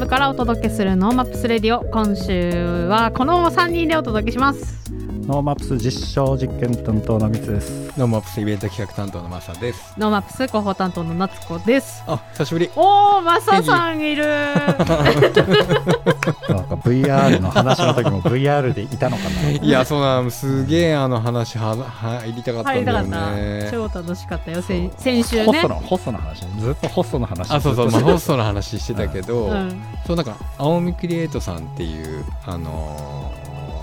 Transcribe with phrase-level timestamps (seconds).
[0.00, 4.80] ブからお届けするノーマップスレディオ今週はこの3人でお届けします
[5.26, 7.70] ノーマップス実証実験担当のみつです。
[7.96, 9.94] ノーマップスイベント企画担当のマサです。
[9.96, 12.70] ノーマップス広報担当の夏子ですあ、久しぶり。
[12.74, 14.24] おーマサさんいる。
[14.26, 19.50] なんか VR の話の時も VR でいたのかな。
[19.50, 20.64] いや、そうなん、す。
[20.66, 23.68] げえあの話は入りたかったんだよね。
[23.70, 24.62] 超楽しかったよ。
[24.62, 25.44] 先先週ね。
[25.46, 27.50] ホストのホストの話、ずっとホストの話。
[27.50, 29.82] あ、そうそう、まあ、ホストの話してたけど、うん。
[30.06, 33.40] そうなんか青海クリエイトさんっていうあのー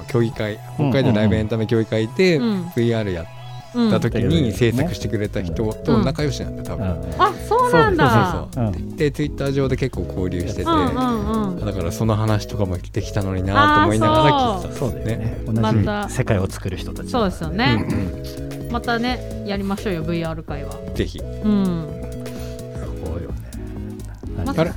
[0.09, 2.71] 競技会北海道ライブエンタメ競技会でうん。
[2.75, 3.36] VR やっうんた時うん
[3.77, 6.87] に制作してくれた人と仲良しなんだよ多分。
[6.87, 7.21] うん。
[7.21, 8.49] あそうなんだ。
[8.53, 8.69] そうそうう。
[8.69, 11.65] んでツイッター上で結構交流してて、うんうんうん。
[11.65, 14.91] だからその話とかもできたのになと思いながら聞いてたそう。
[14.91, 15.37] だよね。
[15.45, 17.09] 同じ世界を作る人たち。
[17.09, 21.87] そうですようんね、うんまたねやりましょうよ VR 会はぜひうん。
[23.05, 23.35] そうよね。
[24.45, 24.71] まあれ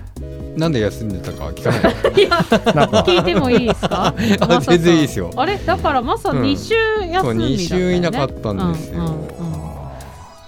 [0.61, 2.22] なんで休んでたか聞かない。
[2.22, 4.14] いや聞いてもいいですか？
[4.69, 5.30] 全然いいですよ。
[5.34, 6.42] あれだからまさうん。
[6.42, 7.58] 2週休みだったよ、ね。
[7.58, 9.00] 週いなかったんですよ。
[9.00, 9.12] うんうん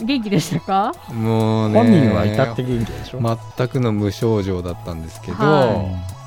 [0.00, 0.06] うん。
[0.06, 0.92] 元気でしたか？
[1.12, 3.38] もうね本人はいたって元気でしょ？
[3.56, 5.84] 全くの無症状だったんですけど、は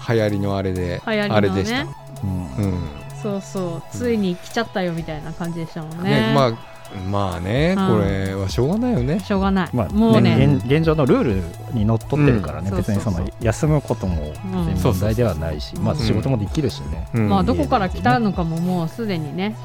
[0.10, 1.36] 流行りのあれで、流行りのね。
[1.36, 1.82] あれでした、
[2.24, 2.56] うん。
[2.58, 2.80] うん。
[3.22, 3.84] そうそう。
[3.92, 6.10] ついに来ちゃったよみたいな感じでしたもんね。
[6.10, 6.75] ねまあ
[7.10, 7.88] まあね、うん。
[7.88, 9.20] これはしょうがないよね。
[9.20, 10.36] しょうがない、まあ、もうね。
[10.36, 12.78] ね現現状のルールにのっとってるからね、うん。
[12.78, 17.30] 別にその休むことも問題ではないし、まあうん仕事もできるしね、うん。
[17.30, 19.56] まあどこから来たのかももうすでにね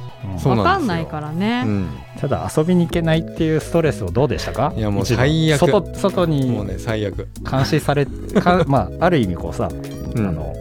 [0.44, 1.88] わかんないからね、うん。
[2.20, 4.72] ただ遊びに行けないっていうストレスをどうでしたか？
[4.76, 5.60] いやもう最悪。
[5.60, 9.68] 外外もうにね最悪、監視されかまあある意味こうさ、
[10.14, 10.26] うん。
[10.26, 10.52] あの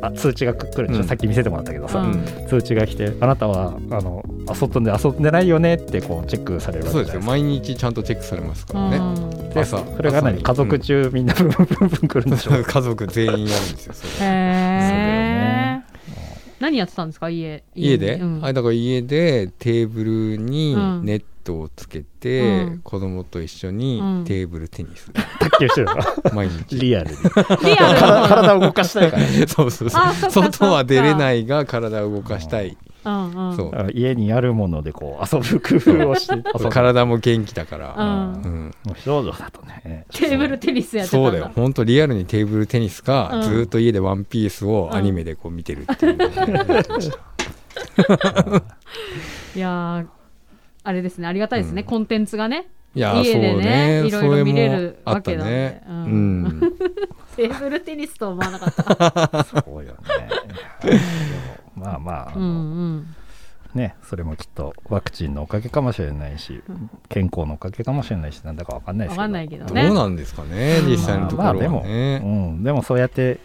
[0.00, 1.08] あ通知が来るでしょ、うん。
[1.08, 2.06] さっき見せてもらったけどさ、う。
[2.08, 2.48] んうん。
[2.48, 7.22] 通知が来てあなたはあのあ外で遊んでないよねってこうチェックされるわけですよ。
[7.22, 9.00] 毎日ちゃんとチェックされますからね、う
[9.44, 9.50] ん。
[9.50, 10.42] で朝それが何？
[10.42, 12.52] 家族中みんなブンブンブンブン来るんでしょ？
[12.62, 14.26] 家族全員やるんですよそれ。
[14.26, 14.30] へえ
[15.80, 15.84] ね。
[16.60, 17.28] 何やってたんですか？
[17.30, 17.62] 家。
[17.74, 18.40] 家で、うん。
[18.44, 21.04] あだから家でテーブルにうん。
[21.04, 21.24] ネット
[21.54, 22.78] をつけて、うん。
[22.80, 24.24] 子供と一緒にうん。
[24.24, 25.10] テーブルテニス、
[25.40, 25.94] 卓球してるの？
[26.34, 26.76] 毎日。
[26.78, 27.10] リアル。
[27.10, 27.16] に
[27.64, 27.98] リアル。
[27.98, 29.46] 体 体を動かしたいからね。
[29.48, 30.30] そうそうそう。
[30.30, 32.76] 外は出れないが体を動かしたい。
[33.04, 33.56] うんうん。
[33.56, 33.90] そう。
[33.94, 36.42] 家にあるものでこう遊ぶ工夫をして。
[36.70, 38.42] 体も元気だから、うん。
[38.42, 38.74] うん。
[39.04, 40.04] 少女だとね。
[40.12, 41.30] テーブルテニスやってたんだ。
[41.30, 41.52] そうだよ。
[41.54, 43.42] 本当リアルにテーブルテニスか、うん。
[43.42, 46.28] ずーっと家で「ワンピースをアニメでこう見てるっていうのを
[46.74, 47.18] やってました。
[49.54, 50.17] いやー
[50.88, 51.86] あれですねありがたいですね、うん。
[51.86, 52.66] コンテンツがね。
[52.94, 55.82] いやー家でねねいろいろ見れるわけなんでね。
[55.86, 56.42] ううん。
[56.44, 56.60] ん、
[57.36, 59.44] テーブルテニスと思わなかった。
[59.44, 61.00] そうよね。
[61.76, 62.54] まあまあ、あうんのう
[63.00, 63.14] ん。
[63.74, 69.20] ねそれもきっとワクチンのおかげかもしれないし、うん健康のおかげかもしれないしなんだかわかんないですけど。
[69.20, 70.90] わかんないけどどうねなんですかね、うん。
[70.90, 73.40] 実際のところはまあでも、ね、うん、でもそうやって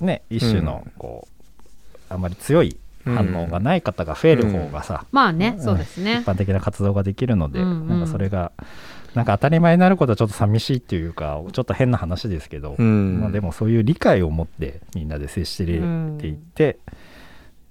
[0.00, 0.92] ね一種のうん。
[0.96, 5.64] こう、あまり強い反応がない方が増える方がさ、まあねうん。
[5.64, 6.20] そうですね。
[6.22, 7.88] 一般的な活動ができるので、うんうん。
[7.88, 8.52] なんかそれが
[9.14, 13.20] なんか当たり前になることはちょっと寂しいっていうかちょっと変な話ですけど、うん。
[13.20, 16.78] まあ、でもそういう理解を持ってみんなで接していって、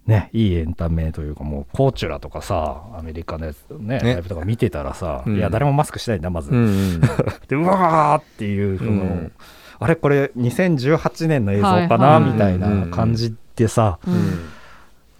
[0.05, 4.13] ね、いいエンタメというかもうコーチュラとかさアメリカのやつねね。
[4.13, 5.37] ライブとか見てたらさ、うん。
[5.37, 7.01] いや誰もマスクしてないんだまず、うんうん
[7.47, 9.31] でうわーっていうその、うん。
[9.79, 12.23] あれこれ2018年の映像かはいな、はい。
[12.31, 14.39] みたいな感じでさ、ううんん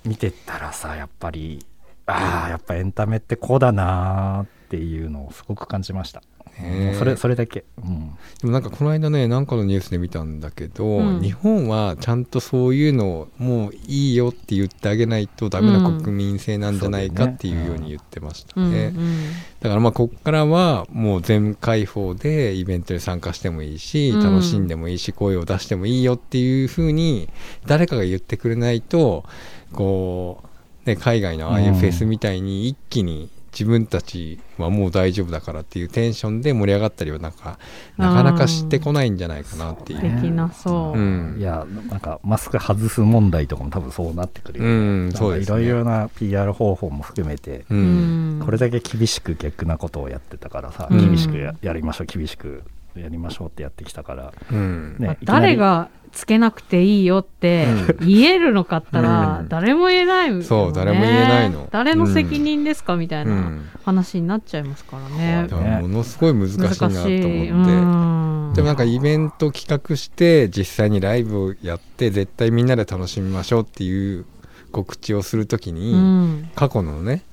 [0.07, 1.65] 見てたらさやっぱり
[2.05, 6.23] ああやっぱエンタメってこうだなっていうのをすごく感じました、
[6.59, 11.21] もうそれそれだけ、うん、でもなんかこの間ねなんかのニュースで見たんだけど、うん。
[11.21, 18.93] 日本はちゃんとそういうのをもういいよって言ってあげないとダメな国民性なんじゃないかっていうように言ってましたうんね。
[18.95, 19.29] うん。
[19.59, 24.23] だからまあこっからはもう全開放でイベントに参加してもいいし、うん。
[24.23, 27.29] 楽しんでもいいし声を出してもいいよっていうふうに
[27.65, 29.25] 誰かが言ってくれないと
[29.73, 30.43] こ
[30.85, 37.57] う、ね、海外のああいうフェスみたいに一気に自分たちはもう大丈夫だからっていうテンションで盛り上がったりはなんか
[37.97, 40.01] なかなかしてこないんじゃないかなっていう。
[40.01, 41.37] できなそう、うん。
[41.39, 44.73] いやなんかマスク外す問題とかも多分そうなってくるよね、う
[45.07, 45.63] んそうですね。
[45.63, 48.45] いろいろな PR 方法も含めて、ううんん。
[48.45, 50.99] これだけ厳しく逆なことをやってたからさ、うん。
[50.99, 52.61] 厳しくややりましょう厳しく
[53.01, 54.95] やりましょうってやってきたから、うん。
[54.99, 57.67] まあね誰がつけなくていいよって
[57.99, 59.49] 言えるのかったらうん。
[59.49, 60.43] 誰も言えないよね。
[60.43, 61.67] そう誰も言えないの。
[61.71, 63.69] 誰の責任ですかみたいうなん。
[63.83, 65.47] 話になっちゃいますからね。
[65.49, 67.49] だからものすごい難しいなと思って。
[67.49, 68.53] うん。
[68.55, 74.25] でもなんかイベント企画して実際にライブをやって絶対みんなで楽しみましょうっていう
[74.71, 76.49] 告知をするときに、うん。
[76.55, 77.23] 過去のね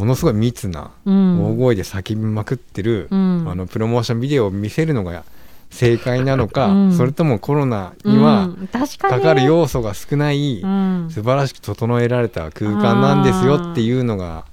[0.00, 1.44] ものすごい密なうん。
[1.52, 3.44] 大声で叫びまくってる、うん。
[3.46, 5.24] あのプロモーションビデオを見せるのが
[5.68, 6.92] 正解なのか、うん。
[6.96, 8.88] それともコロナにはかに。
[8.98, 11.08] かかる要素が少ない、うん。
[11.10, 14.46] 素晴らしく整えられた空間なんですよっていうのが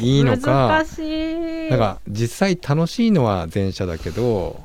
[0.00, 1.70] いいのか難しい。
[1.70, 4.62] だから実際楽しいのは前者だけど、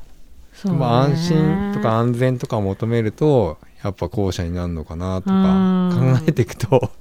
[0.64, 0.72] ね。
[0.72, 6.18] まあ、安心とか安全とかを求めるとやっぱ後者になるのかなとかうん。
[6.18, 6.92] 考えていくと。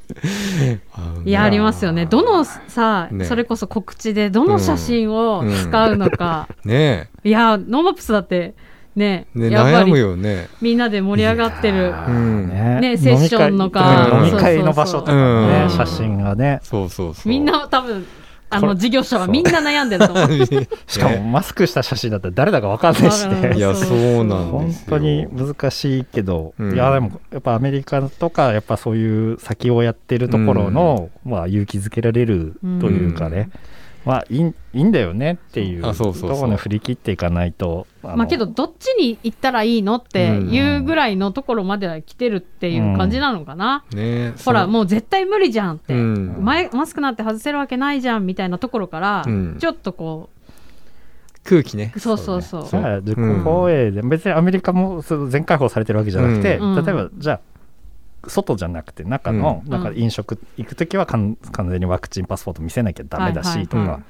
[1.24, 2.06] いやありますよね。
[2.06, 3.24] どのさ、ね。
[3.24, 8.54] それこそ告知でどの写真を使うのか、 ねいやノーマップスだって
[8.94, 10.48] ねえねやっぱり悩むよね。
[10.60, 11.94] みんなで盛り上がってる。
[12.08, 12.48] うん。
[12.48, 14.10] ねセッションのか。
[14.12, 15.70] 飲み会の場所とかもね、うん。
[15.70, 16.60] 写真がね。
[16.62, 17.28] そうそうそう。
[17.28, 18.06] みんな多分
[18.50, 20.28] あの事業者はみんな悩んでると思う。
[20.86, 24.24] しかもマスクした写真だったら誰だか分かんないしわかんないねいやそう。
[24.24, 24.86] なん本ですよ。
[24.90, 26.74] 当に難しいけど、うん。
[26.74, 33.78] いやでもやっぱアメリカとかやっぱそういう先をやってるところの、まあ、勇気づけられるというかね、まあ
[34.30, 36.30] いいいいんだよねっていうあそうそうそう。
[36.30, 44.68] ところに振り切っていかないとまあけどどっちに行ったらいいのっていうぐらいのところまでは来てるっていう感じなのかな、ねほらう。
[44.68, 46.36] もう絶対無理じゃんって、うん。
[46.40, 49.56] 前マスクなんて外せるわけないじゃんみたいなところから、うん。
[49.58, 50.30] ちょっとこ
[51.44, 51.92] 空気ね。
[51.96, 52.42] うそうそう。
[52.42, 56.84] そうじゃあ自己放映で、別にアメリカもそう全開放されてるわけじゃなくて、うん。
[56.84, 57.40] 例えばじゃあ
[58.26, 59.70] 外じゃなくて中の、うん。
[59.70, 59.82] なん。
[59.82, 61.36] か飲食行く時は完
[61.68, 64.00] 全にワクチンパスポート見せなきゃダメだしとか、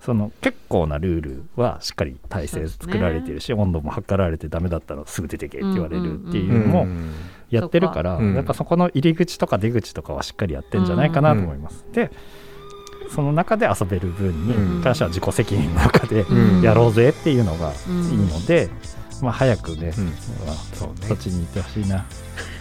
[0.00, 7.12] その結構なルールはしっかり体制作られてるし、温度も測られてダメだったらすぐ出てけって言われるっていうのもん
[7.50, 8.34] やってるから、うん。
[8.34, 11.84] やっぱそこの入り口とか出口とかはしっかりやってんじゃないかなと思います。
[11.92, 12.10] で
[13.10, 16.62] その中で遊べる分に関しては自己責任の中でうん。
[16.62, 18.68] やろうぜっていうのがいいので、
[19.22, 20.06] まあ、早くね、うん。
[20.06, 20.12] ま
[20.52, 21.06] あそうね。
[21.06, 22.06] そっちに行ってほしいな。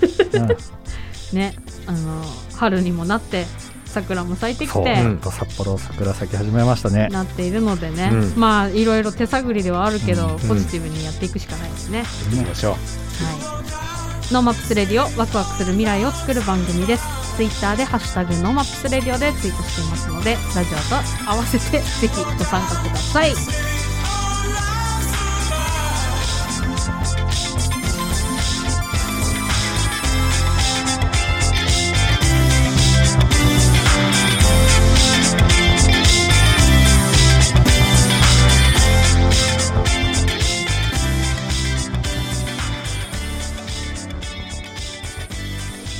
[1.31, 2.23] うんねあの
[2.55, 3.45] 春にもなって
[3.85, 7.07] 桜も咲いてきて、ほんと札幌桜咲き始めましたね。
[7.07, 8.33] なっているのでね、うん。
[8.35, 10.39] まあいろいろ手探りではあるけど、うん。
[10.47, 12.73] ポジティブにやっていくしかないですね、行きましょう。
[12.73, 12.77] は
[14.29, 17.27] い、ノーマップスレディオワクワクする未来を作る番組です。
[17.37, 23.76] ツイッターでハッシュタグノーマップスレディオでツイートしていますのでラジオと合わせてぜひご参加ください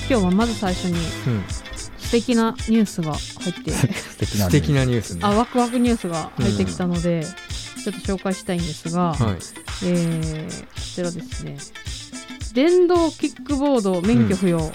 [0.10, 1.44] 今日はまず最初にうん。
[1.98, 3.72] 素敵なニュースが入って。
[3.72, 5.20] 素敵な素敵なニュースね。
[5.24, 7.26] あワクワクニュースが入ってきたので、
[7.84, 9.38] ちょっと紹介したいんですが、はい。
[9.86, 11.58] えーこちらですね。
[12.54, 14.72] 電動キックボード免許不要、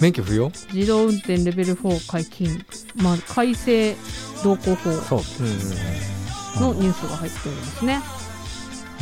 [0.00, 0.50] 免許不要？
[0.72, 2.66] 自動運転レベル4解禁、
[2.96, 3.94] まあ、改正
[4.42, 4.92] 道交法。
[4.92, 5.20] そう。
[5.40, 6.16] うんうん
[6.60, 8.00] のニュースが入っておりますね。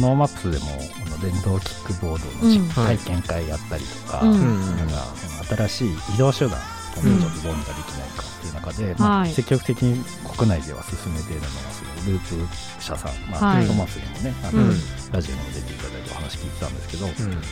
[0.00, 0.64] ノーマップスでも
[1.06, 2.68] あの電動キックボードうん。
[2.68, 4.76] の体験会やったりとか、うんうん。
[4.76, 5.06] なんか
[5.44, 6.62] 新しい移動手段を
[6.94, 9.32] ちょっとどうにかできないかっていう中で、まあはい。
[9.32, 10.04] 積極的に
[10.36, 13.66] 国内では進めているのがそのループ社さん、まあはい。
[13.66, 14.68] トマスにもねあの、うん。
[15.12, 17.42] ラジオにも出ていただいてお話聞いてたんですけど、うん。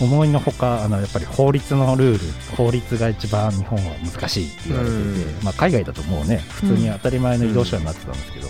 [0.00, 5.44] 思いのほかあのやっぱり法律のルール法律が一番日本は難しいって言われてて、うん。
[5.44, 8.48] まあ、海外だともうね普通に当たり前の移動手段になってたんですけど、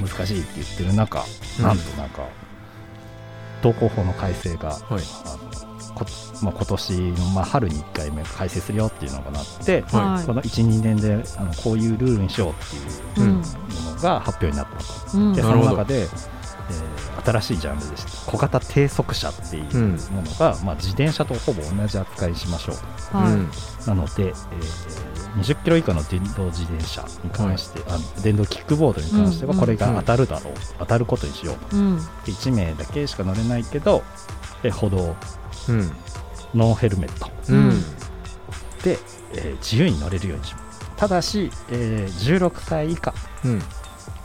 [0.00, 1.24] 難しいって言ってる中、
[1.58, 1.64] うん。
[1.64, 2.26] なんとなんか
[3.62, 5.02] 道交法の改正が、はい。
[5.24, 6.04] あのこ
[6.42, 10.26] まあ、今年の、まあ、春に1回目改正するよっていうのがなって、はい。
[10.26, 12.54] この12年であのこういうルールにしようっ
[13.14, 13.34] ていううん。
[13.36, 13.42] も
[13.94, 15.18] のが発表になったと。
[15.18, 15.32] うん。
[15.34, 16.36] でその中で、えー
[17.24, 18.30] 新しいジャンルでした。
[18.30, 23.32] 小型低速車っていううんものが、まあ、自転車とほぼ同じ扱いにしましょうはい。
[23.32, 23.50] うん。
[23.86, 24.34] なので、えー
[25.36, 29.60] 20キロ以下の電動自転車に関して、あの電動キックボードに関してはうん。
[29.60, 31.96] これが当たるだろう、当たることにしよううん。
[31.98, 32.02] で
[32.32, 34.02] 1名だけしか乗れないけど
[34.62, 35.14] え歩道。
[35.68, 35.90] うん
[36.56, 37.30] ノーヘルメット。
[37.52, 37.70] うん。
[38.82, 38.98] で、
[39.34, 40.90] えー自由に乗れるようにします。
[40.96, 43.12] ただし、えー16歳以下
[43.44, 43.62] うん。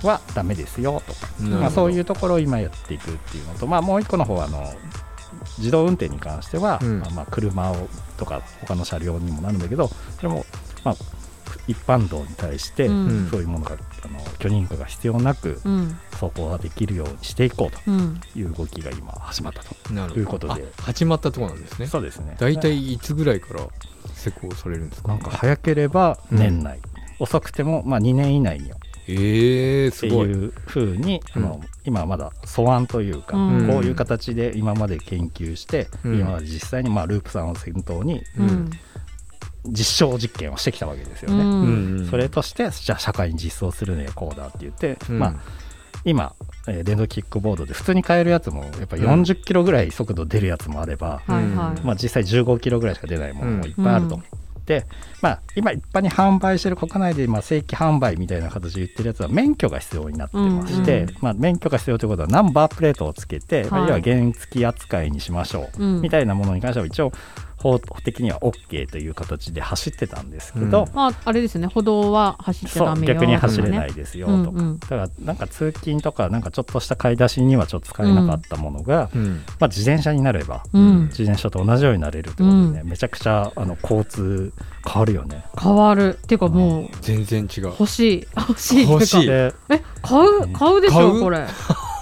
[0.04, 1.14] はダメですよと。
[1.14, 1.58] かなるほど。
[1.62, 4.74] まあ、そういうところを今やっていくっていうのと、まあ、もう一個の方はあの
[5.58, 7.00] 自動運転に関しては、うん。
[7.00, 10.46] まあまあ車をとか他の車両にもなるんだけどそれも、
[10.84, 10.96] まあ、
[11.68, 13.30] 一般道に対して、うんうん。
[13.30, 15.98] そういうものがあの許認可が必要なくうん。
[16.12, 18.20] 走行ができるようにしていこううん。
[18.34, 19.74] という動きが今始まったと。
[20.20, 20.66] いうことで。
[20.78, 21.88] あ始まったところなんですね。
[21.88, 22.36] そうですね。
[22.40, 23.62] 大体いつぐらいから
[24.14, 25.10] 施行されるんですか？
[25.10, 26.80] なんか早ければ年内、
[27.20, 28.72] 遅くてもまあ2年以内に
[29.08, 30.30] ええってすごい。
[30.30, 31.44] いうふうに、うん。
[31.44, 33.68] あの今はまだ素案というか、うん。
[33.68, 36.20] こういう形で今まで研究して、うん。
[36.20, 38.70] 今まで実際にまあループさんを先頭にうん
[39.66, 41.44] 実証実験をしてきたわけですよね。
[41.44, 42.00] うん。
[42.00, 42.08] うん。
[42.08, 45.20] それとしてじゃあ社会に実装するにはこうだって言って、うん。
[45.20, 45.36] まあ、
[46.04, 46.36] 今、
[46.68, 51.82] ええー電動キックボードで普通に買えるやつもやっぱ40キロぐらい速度出るやつもあれば、はいはい。
[51.86, 54.16] まあ、実際15キロぐらいしか出ないものもいっぱいあると。
[54.16, 54.24] うん。
[54.66, 54.86] で、
[55.22, 61.16] まあ、今一般に販売してる国内で、まあ、正規販売みたいな形で言ってるやつは免許が必要になってまして、うん。
[61.22, 63.90] まあ、免許が必要ということはナンバープレートをつけて、まあはい。
[63.90, 66.02] 要は原付扱いにしましょう、うん。
[66.02, 67.12] みたいなものに関しては一応
[67.62, 70.96] 法的には OK という形で走ってたんですけど、うん。
[70.96, 73.14] まあ、あれですね、歩道は走っちゃダメよ。
[73.14, 79.44] 逆に走れないですようんとか、うんだからなんか通勤とかなんかちょっとした買い出しにはちょっと使えなかったものが、うん。
[79.60, 81.08] まあ、自転車になればうん。
[81.08, 84.52] 自転車と同じようになれるってことでね、めちゃくちゃあの交通
[84.86, 85.46] 変わるよね。
[85.62, 86.18] 変わる。
[86.18, 87.64] っていうかもう、全然違う。
[87.66, 88.28] 欲しい。
[88.38, 89.54] 欲しいっていえ、
[90.02, 90.54] 買う？
[90.54, 91.18] 買うでし買う？
[91.18, 91.46] ょ、これ。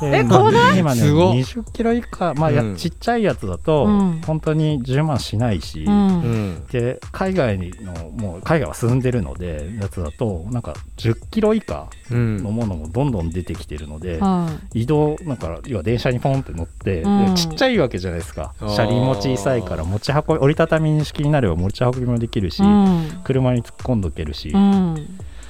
[0.02, 0.80] でえ買わない？
[0.80, 1.34] 今ねすごっ。
[1.34, 2.76] 20キロ以下、まあやうん。
[2.76, 4.22] ちっちゃいやつだと、うん。
[4.26, 5.90] 本当に10万しないし、う。
[5.90, 6.52] うん。
[6.54, 12.38] んで海外のもう海外は進んでるのでやつだとなんか10キロ以下うん。
[12.38, 17.36] のものもどんどん出てきてるので、は移動なんか要は電車にポンって乗って、でうん。
[17.36, 18.54] ちっちゃいわけじゃないですか。
[18.60, 22.66] 車輪も小さいから持ち運び折りたたみ式になれば持ち運びもできるし、い。
[22.66, 23.22] うん。
[23.24, 24.96] 車に突っ込んどけるし、うん。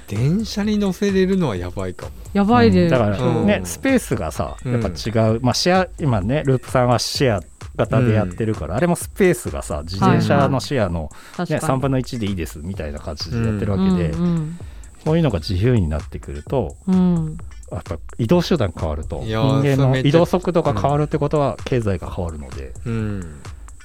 [0.10, 2.12] 電車に乗せれるのはやばいかも。
[2.34, 2.86] やばいで。
[2.86, 3.46] うんだからうん。
[3.46, 4.74] ね、スペースがさうん。
[4.74, 7.44] やっぱ違う、まあシェア今ねループさんはシェア
[7.76, 11.62] 型でやってるから、あれもスペースがさ自転車のシェアの、ね確かに。
[11.62, 14.60] 3分の1でいいですみたいな感じでやってるわけで、うん
[15.06, 16.76] こういうのが自由になってくると
[17.72, 23.42] やっぱ移動手段変わると人間の移動速度が変わるってことは経済が変わるので、うん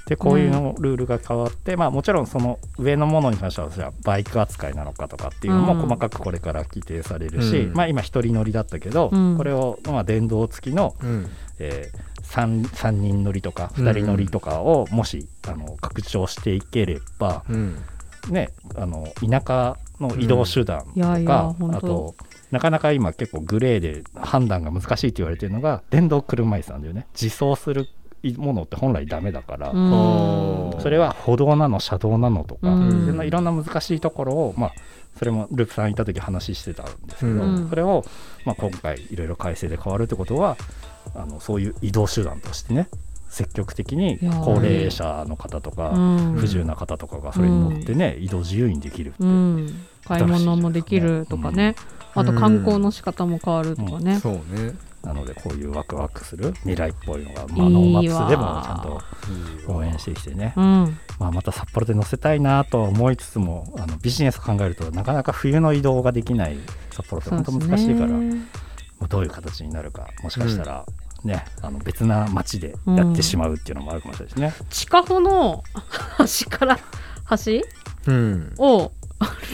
[0.07, 5.81] でこういうのルールが変わって、まあもちろんその上のものに関してはじゃあバイク扱いなのかとかっていうのもうん。
[5.81, 7.73] 細かくこれから規定されるし、うん。
[7.75, 9.37] まあ今一人乗りだったけど、うん。
[9.37, 11.31] これをまあ電動付きの、うん。
[11.59, 11.91] え
[12.23, 13.89] 3, 三人乗りとかうん。
[13.89, 17.79] 2人乗りとかをもし、あの拡張していければ、うん。
[18.29, 20.99] ね、あの田舎の移動手段とか、うん。
[20.99, 22.15] いやいやあと
[22.51, 27.07] なかなか今結構グレーで判断が難しいって言われてるのが電動車椅子なんだよね。
[27.21, 27.89] 自走する
[28.33, 33.27] ものって本来ダメだから、それは歩道なの車道なのとか、うん。
[33.27, 34.73] いろんな難しいところを、まあ、
[35.19, 37.69] それもループさんいた時話してたんですけど、うん。
[37.69, 38.05] それを、
[38.45, 40.57] まあ、今回いろいろ改正で変わるってことは
[41.15, 42.89] あのそういう移動手段としてね
[43.29, 46.33] 積極的に高齢者の方とか、うん。
[46.35, 49.27] 不自由な方とかがそれに乗ってね、移動自由にできるって、う。
[49.27, 49.87] ん。
[50.05, 51.75] 買い物もできるとかね。
[52.15, 54.21] あと観光の仕方も変わるとかね。
[54.21, 54.41] そうね
[55.05, 58.83] なのでこういうワクワクする未来っぽいのが、まあ、ノーマップスでもちゃん
[59.67, 60.99] と応援してきてね、うん。
[61.19, 66.57] まあ、また札幌で乗せたいなとは思いつつもあのビジネス考えるとなかなか冬の移動ができない
[66.91, 68.47] 札幌って本当難しいから、ね
[69.01, 70.87] もうどういう形になるかもしかしたら、
[71.25, 74.67] ねあの別な街でやってしまうっていうのもあるかもしれないですね。
[74.71, 75.65] 地下歩の
[76.17, 76.79] 端から
[77.25, 77.65] 端
[78.07, 78.55] うん。
[78.59, 78.93] を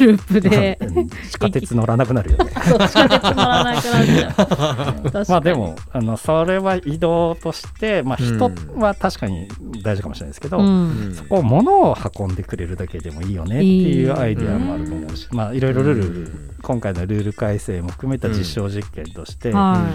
[0.00, 0.78] ループで。
[0.80, 2.52] うん地下鉄乗らなくなるよね。
[2.68, 5.10] そう地下鉄乗らなくなっちゃう。
[5.10, 5.24] 確かに。
[5.28, 9.48] まあでもあのそれは移動として、まあ、人は確かに
[9.82, 11.14] 大事かもしれないですけど、うん。
[11.14, 19.86] そこを物を運んでくれるだけでもいいよねっていうアイデアもあると思うし、まあいろいろルール、今回のルール改正も含めた実証実験として、は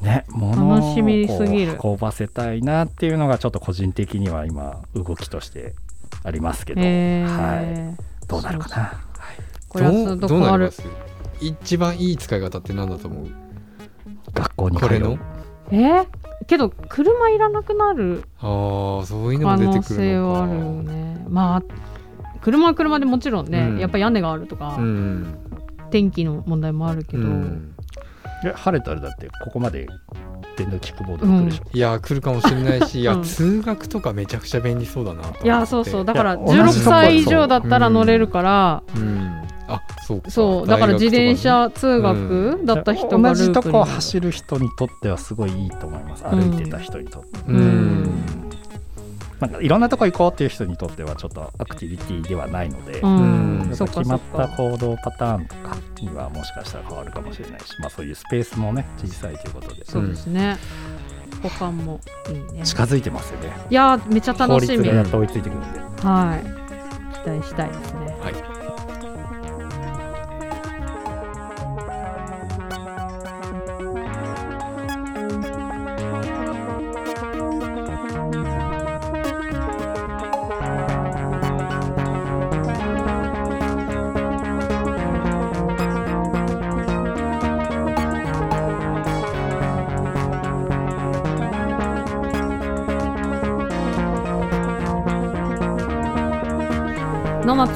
[0.00, 0.04] い。
[0.04, 1.76] ね物を楽しみすぎる。
[1.76, 5.74] こう運ばせたいなっていうのがちょっと個人的には今動きとして
[6.24, 8.82] ありますけど、へはい、ーどうなるかな。
[8.82, 8.96] はい
[9.68, 10.82] これはどうなります？
[11.40, 13.28] 一番いい使い方って何だと思う？
[14.34, 14.88] 学校に通う。
[14.88, 15.18] これの？
[15.70, 15.76] え？
[15.76, 16.06] ー
[16.46, 20.40] けど車いらなくなるああそういうの可能も出てくる性のか。
[20.40, 21.24] はあるよね。
[21.28, 21.62] まあ
[22.42, 23.78] 車は車でもちろんね、うん。
[23.78, 25.38] やっぱ屋根があるとか、うん。
[25.90, 27.74] 天気の問題もあるけど、うん。
[28.42, 29.86] で晴れたらだってここまで
[30.56, 31.64] 電動キックボードで来るでしょ。
[31.72, 33.22] いや来るかもしれないし いやうん。
[33.22, 35.44] 通学とかめちゃくちゃ便利そうだなと思って。
[35.44, 36.04] いやそうそう。
[36.04, 39.42] だからいや同じとこ16歳以上だったら乗れるから、うん。
[39.68, 40.30] あそうか。
[40.30, 46.24] そうだから自転車通学だった人が同じとこを走る人にとってはすごいいいと思います。
[46.24, 48.51] 歩いてた人にとって、うん、うん
[49.46, 53.68] なんかいろんなとこ行こうっていう人にとってはちょっとアクティビティではないので、うん。
[53.70, 59.84] 決まった行動パターンとかにはもしかしたら変わるかもしれないし、まあ、そういうスペースもね小さいということで。
[59.84, 60.58] そうですね。
[61.42, 62.64] 保管もいいね。
[62.64, 63.52] 近づいてますよね。
[63.70, 64.78] いやーめっちゃ法楽しみ。
[64.78, 65.80] はい律がやっと追いついてくるんで。
[66.02, 66.04] 期
[67.28, 68.16] 待したいですね。
[68.20, 68.51] はい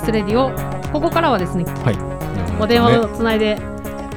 [0.06, 0.52] スレディオ
[0.92, 2.62] ここからはですねはい。
[2.62, 2.98] お電話ね。
[2.98, 3.58] をつないで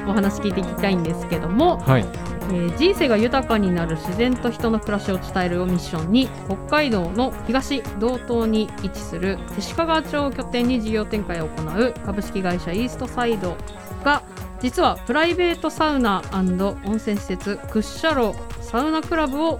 [0.06, 2.02] お話聞いていきたいんですけども、はい。
[2.02, 13.56] えー人生が豊かになる自然と人の暮らしを伝えるをミッションに北海道の東道東に位置する手鹿川町を拠点に事業展開を行う株式会社イーストサイド
[14.04, 14.22] が
[14.60, 19.58] 実はプライベートサウナ温泉施設クッシャロサウナクラブを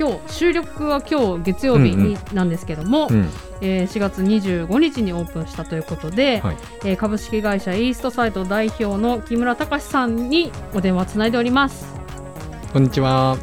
[0.00, 3.28] 今日収録は今日月曜日に、なんですけども、うん
[3.60, 11.84] えー4月25日にオープンしたということで、はいえー株式会社イーストサイド代表の木村隆さんにお電話つないでおります。
[12.72, 13.36] こんにちは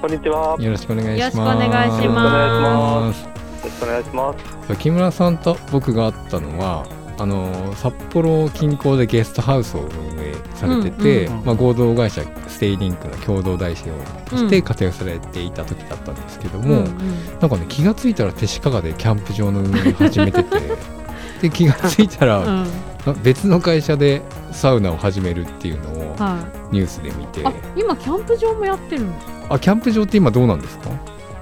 [0.00, 0.54] こんにちは。
[0.58, 3.32] よよろしくお願いしますよろしくお願いします
[3.64, 4.34] ろしくお願いしま
[4.68, 4.76] す。
[4.76, 6.86] 木村さんと僕が会ったのは
[7.18, 10.21] あの札幌近郊でゲストハウスを運営
[10.54, 13.90] されてて、うんうんまあ、合同会社ステイリンクの共同代表
[14.30, 14.62] としてうん。
[14.62, 17.38] 活躍されていた時だったんですけどうんも、うん。
[17.40, 20.60] なんかね気がついたら手鹿でキャンプ場の運営を始めてて
[21.42, 22.66] で気がついたら、うん。
[23.22, 24.22] 別の会社で
[24.52, 26.38] サウナを始めるっていうのをは
[26.70, 27.40] ニュースで見て。
[27.40, 30.90] い、あ今キャンプ場もやってるんですあキャンプ場って今どうなんですか？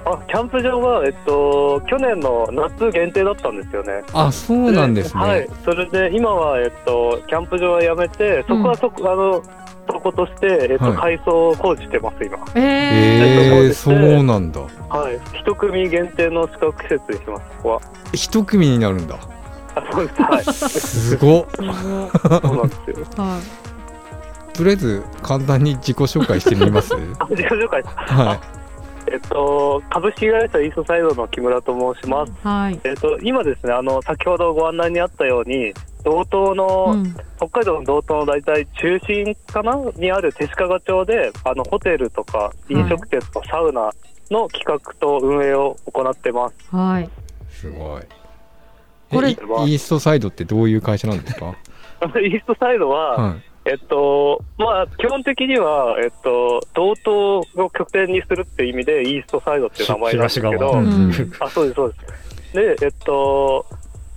[0.05, 4.03] あ、キャンプ場は、えっと、去年の夏限定だったんですよね。
[4.13, 5.49] あそうなんですね、はい。
[5.63, 9.43] それで、今は、えっと、キャンプ場はやめて、そこはそこ、あの、
[9.87, 12.37] そことして、えっと、はい改装工事してます、今。
[12.55, 15.19] ええー、そうなんだはい。
[15.37, 17.81] 一組限定の宿泊施設にしてます、ここは。
[18.13, 19.15] 一組になるんだ
[19.75, 20.21] あ、そうです。
[20.21, 20.43] はい。
[20.53, 21.73] すごそうな
[22.63, 23.05] んですよ。
[23.23, 23.71] はい
[24.53, 26.93] とりあえず簡単に自己紹介してみます？
[27.19, 27.81] あ自己紹介。
[27.83, 28.37] は
[29.11, 32.33] えっと、株式会社イーストサイドの木村と申します。
[32.43, 37.15] はい、えっと、今ですね、あの、先ほどご案内にあったように、道東の、うん。
[37.37, 43.89] 北海道の道東の大体中心かなにある手鹿川町であのホテルとか飲食店とかサウナ
[44.29, 46.55] の企画と運営を行ってます。
[46.75, 47.09] はい、い
[47.49, 48.01] すごい。
[49.09, 51.55] これイーストサイドってどういう会社なんですか？
[52.21, 57.07] イーストサイドは、はいえっとまあ、基本的には、えっと、道東
[57.55, 60.73] を拠点にするっていう意味でイーストサイドっていう名前なんですけど、
[61.39, 62.53] あそうです、そうです。
[62.53, 63.65] で、えっと、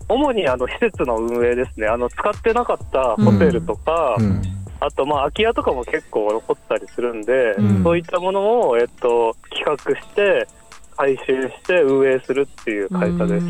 [0.08, 4.42] 主にあの施設の運営ですね、あの使ってなかったホテルとか、うん。
[4.80, 7.82] あと、まあ、空き家とかも結構残ったりするんで、うん。
[7.84, 10.46] そういったものを、えっと、企画して、
[10.96, 13.46] 回収して運営するっていう会社です。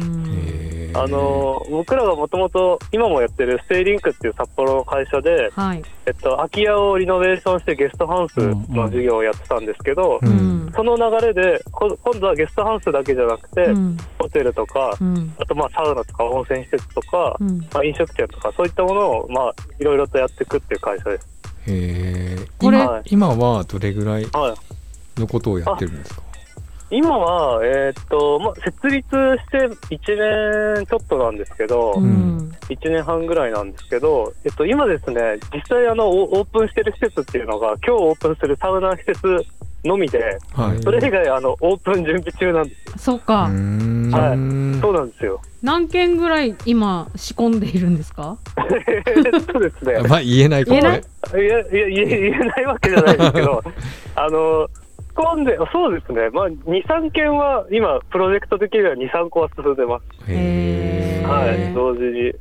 [0.97, 8.39] あの僕らがもともと今もやってるステイリンクっていう札幌の会社で、はい、えっと、空き家をリノベーションしてゲストハウス
[8.71, 10.67] の事業をやってたんですけど、ううん。
[10.69, 13.97] んその流れでこ今度はゲストハウスだけじゃなくて、うん。
[14.21, 15.35] ホテルとかうん。
[15.41, 17.59] あとまあサウナとか温泉施設とか、うん。
[17.73, 21.27] まあ、飲食店とかそういったものをまあいろいろとやっていくっていう会社です。
[21.67, 22.49] へー。
[22.59, 24.55] これ今今はどれぐらいは
[25.17, 26.23] いのことをやってるんですか？
[26.90, 29.09] 今は、えーっとまあ、設立し
[29.51, 29.66] て
[29.97, 32.53] 1年ちょっとなんですけど、うん。
[32.68, 39.20] 1年半ぐらいなんですけど、えっと、今ですね、実際あのオオープンしてる施設っていうのが、今日オープンするサウナ施設
[39.85, 40.83] のみで、はい。
[40.83, 42.99] それ以外あのオープン準備中なんです。
[43.05, 43.51] そうか、はい。
[44.81, 45.40] そうなんですよ。
[45.62, 48.37] 何件ぐらい今仕込んでいるんですか？
[48.97, 49.01] え
[49.38, 51.03] っとですね、 まあ言えないこと言えない？
[51.33, 53.62] でいやいや言え言えないわけじゃないですけど、
[54.16, 54.68] あの、
[55.14, 60.31] 今んで、そうですね、まあ、2、3件は今、プロジェクト的には2、3個は進んでます。
[60.31, 62.33] へーはい、同時に。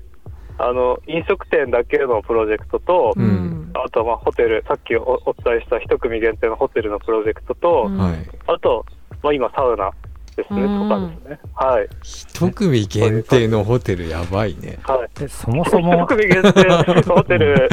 [0.57, 8.85] あの、飲食店だけのプロジェクトと、うんあとはまあホテル、さっきおお伝えした一組限定のホテルのプロジェクトと、うんはいあと、
[9.23, 9.91] まあ、今、サウナ
[10.35, 11.39] ですね、うんとかですね。
[11.55, 11.87] はい。
[12.03, 15.23] 一組限定のホテルやばいねはい。
[15.23, 16.83] えそもそ一も組限定の
[17.15, 17.69] ホテル、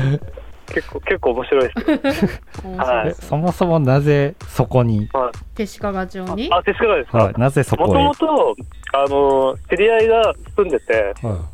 [0.66, 1.72] 結構、結構面白いで
[2.12, 2.24] す。
[2.66, 2.76] よ。
[2.76, 3.08] はい。
[3.08, 5.08] えそもそもなぜそこに、
[5.54, 6.48] 手鹿川町に？
[6.52, 8.04] あ、手鹿ですか、はい、なぜそもことへ？
[8.04, 8.56] もと、
[8.94, 11.48] あの、知り合いが住んでて、は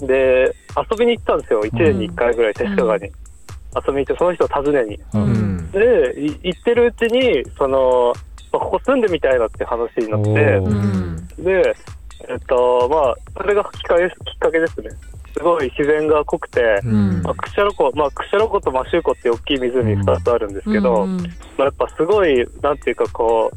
[0.00, 0.54] で、
[0.90, 1.62] 遊びに行ったんですよ。
[1.62, 3.04] 1年に1回ぐらい、手鹿川に。
[3.04, 4.94] 遊びに行って、その人を訪ねに。
[4.94, 5.70] いうん。
[5.70, 8.12] で、い行ってるうちに、その、
[8.52, 11.26] まあここ住んでみたいなって話になって、うん。
[11.38, 11.74] で、
[12.28, 14.90] えっと、まあ、それがきっかけですきっかけですね。
[15.34, 17.22] すごい自然が濃くて、うん。
[17.22, 21.24] まあ、屈斜路湖、まあ、屈斜路湖とマシュー湖って大きい湖2つあるんですけど、うんま
[21.60, 23.50] あ、やっぱすごい、なんていうかこ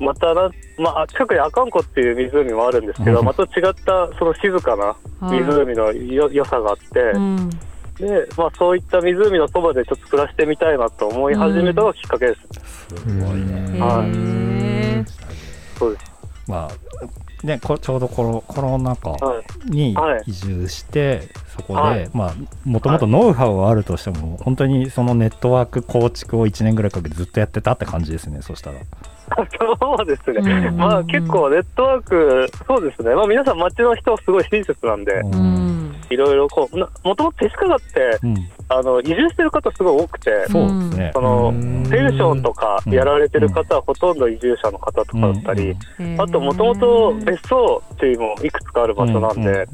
[0.00, 3.24] う、またな、まあ、近くに阿寒湖っていう湖もあるんですけど、うん。
[3.24, 5.40] また違ったその静かなはい。
[5.40, 7.50] 湖のよ良さがあって、うん。
[7.98, 12.94] で、まあ、そういった湖のそばでちょっと暮らしてみたいなと思い始めたのがきっかけです。
[12.98, 15.78] すごいね、はい。
[15.78, 16.16] そうです。
[16.46, 19.70] まあね、こちょうどコロコロナ禍はい。
[19.70, 28.78] にはい移住して、そこで、はいまあもともとノウハウはあるとしても、本当にそのネットワーク構築を1年ぐらいかけてずっとやってたって感じですねそしたら
[29.80, 30.68] そうですね。
[30.68, 33.14] うんまあ結構ネットワーク、そうですね。
[33.14, 35.65] まあ皆さん街の人すごい親切なんで、うんうん
[36.10, 38.36] いろいろこう、なもともと手鹿って、うん。
[38.68, 41.10] あの、移住してる方すごい多くて、そうですね。
[41.14, 45.76] その、うんペンションとかやられてる方はほとんど移住者の方とかだったり、
[46.18, 49.66] あともともと別荘地もいくつかある場所なんで、うう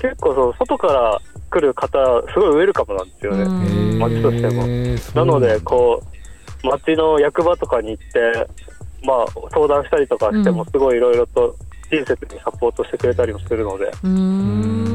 [0.00, 1.88] 結構その外から来る方、
[2.32, 3.44] すごいウェルカムなんですよね。
[3.98, 4.68] 街としても。
[5.14, 6.00] なので、こ
[6.62, 8.46] う、町の役場とかに行って、
[9.04, 10.66] まあ、相談したりとかしても、うん。
[10.66, 11.56] すごいいろいろと
[11.90, 14.84] 親切にサポートしてくれたりもするので、うーん。
[14.86, 14.87] そ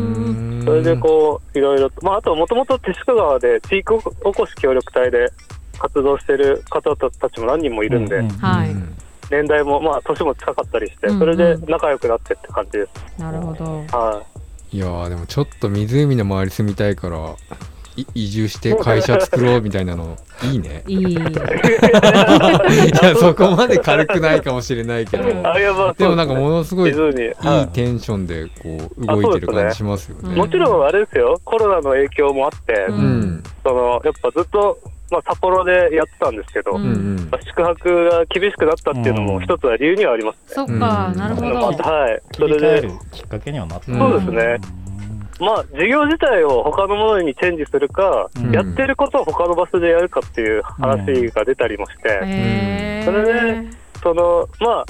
[0.73, 5.31] れでこう、いろいろと、まあ、あともともと手鹿川で地域おこし協力隊で
[5.79, 8.95] 活動してる方たちも何人もいるんで、ううはいうん。
[9.31, 13.21] 年代も、まあ、年も近かったりしてうんうん、それで仲良くなってって感じです。
[13.21, 13.63] なるほど。
[13.97, 14.33] はい。
[14.79, 17.35] やーでもちょっと湖の周り住みたいからい
[18.15, 20.17] 移住して会社作ろうみたいなの。
[20.43, 20.83] いいね。
[20.87, 21.13] いい。
[21.13, 21.23] いや
[23.15, 25.23] そこまで軽くないかもしれないけど。
[25.25, 25.33] で
[26.07, 26.95] もなんかものすごいいい
[27.73, 30.29] テンションでこう動いてる感じしますよね。
[30.31, 33.21] うんもちろんあれですよ、コロナの影響もあって、ううん。
[33.21, 34.77] んそのやっぱずっと、
[35.11, 37.29] まあ、札幌でやってたんですけど、ううん。
[37.45, 39.43] 宿泊が厳しくなったっていうのもうん。
[39.43, 40.55] 一つは理由にはあります。
[40.55, 40.75] そっかう
[41.15, 41.17] ん。
[41.17, 41.73] なるほまど。
[41.73, 43.91] たはい、切それでり替える、きっかけにはなった。
[43.91, 44.57] うんそうですね、
[45.43, 48.51] まあ、事業自体を他のものにチェンジするか、うん。
[48.51, 53.05] やってることを他の場所でやるかっていう話が出たりもして、へー。
[53.05, 53.69] それで
[54.01, 54.85] そのまあ、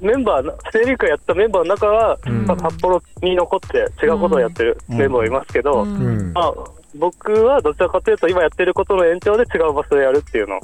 [0.00, 2.46] メンバー、ステーリークやったメンバーの中は、うん。
[2.46, 5.96] まあ、札幌に残って違うことをやってるメンバーもいますけど、うん。
[5.96, 6.32] うん。
[6.32, 6.54] まあ、
[6.96, 10.60] 僕はどちらかというと、今やってることの延長で違う場所でやるっていうの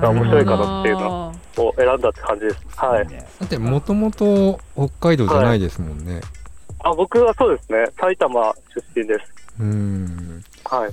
[0.00, 2.60] が面白いかなっていうのを選んだって感じです。
[2.76, 3.08] はい。
[3.08, 6.20] ねだってもともと北海道じゃないですもんね。
[6.84, 8.54] あ僕はそうですね、埼玉
[8.94, 9.32] 出身です。
[9.60, 10.92] うんはい。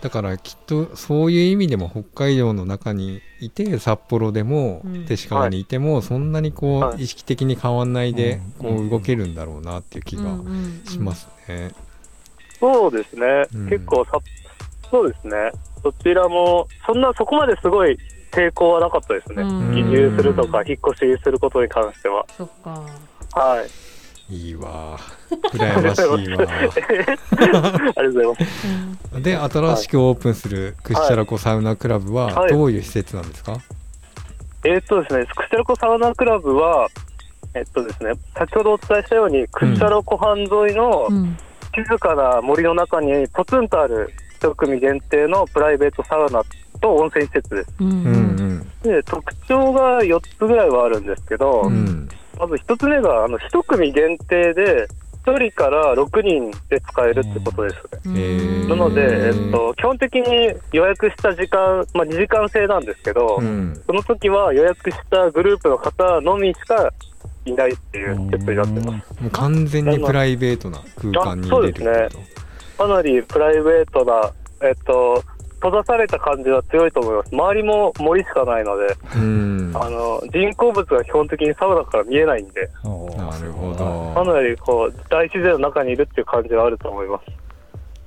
[0.00, 10.24] だからきっとそういう意味でも北海道の中にいて札幌でもうん手鹿川にいてもそんなにこはいう意識的に変わんないでこう動けるんだろうなっていう気が
[10.88, 11.70] しますね。
[12.58, 14.18] そうですね、うん結構さ、
[14.88, 15.34] そうですね、
[15.82, 17.98] どちらも、そんなそこまですごい
[18.30, 19.42] 抵抗はなかったですね。
[19.42, 22.24] うん移住するとか、引っ越しすることに関しては。
[22.36, 22.70] そっか
[23.32, 23.91] はい。
[24.32, 24.98] いいわ
[25.52, 26.14] 羨ましいわ。
[26.14, 28.66] ありがとうございます。
[29.14, 33.58] うんで新しくオープンするクッシャラコサウナクラブははいどういう施設なんですか、
[34.64, 36.88] えーっとですね、クシャロコサウナクラブは、
[37.54, 41.36] えっとですね、先ほどお伝えしたように、クシャロ湖畔沿いのうん
[41.74, 46.42] 静かな森の中にポツンとある一組限定のプライベートサウナ
[46.80, 47.74] と温泉施設です。
[47.80, 52.08] うんうんうんで、特徴が4つぐらいはあるんですけど、うん
[52.42, 54.88] まず1つ目が、あの、1組限定で、
[55.24, 58.66] 1人から6人で使えるってことですね。
[58.66, 63.80] なので、えっと、基本的に予約した時間、まあ、2時間制なんですけど、うん。
[63.86, 66.92] その時は予約したグループの方のみしか
[67.44, 69.22] いないっていう施設になってます。
[69.22, 72.08] もう完全にプライベートな空間に入れるってあ
[72.76, 74.32] こかなりプライベートな、
[74.68, 75.22] えっと、
[75.62, 77.32] 閉ざされた感じは強いと思います。
[77.32, 79.18] 周りも森しかないので、あ
[79.88, 82.68] の、人工物が基本的にサウナから見えないんで、
[83.16, 87.24] なるほかどなりこう、大自然の中にいるっていう感じはあると思います。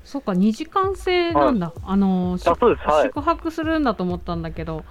[0.04, 2.88] そっか2時間制なんだあのあ、そうです。
[2.88, 3.04] はい。
[3.06, 4.84] 宿泊するんだと思ったんだけど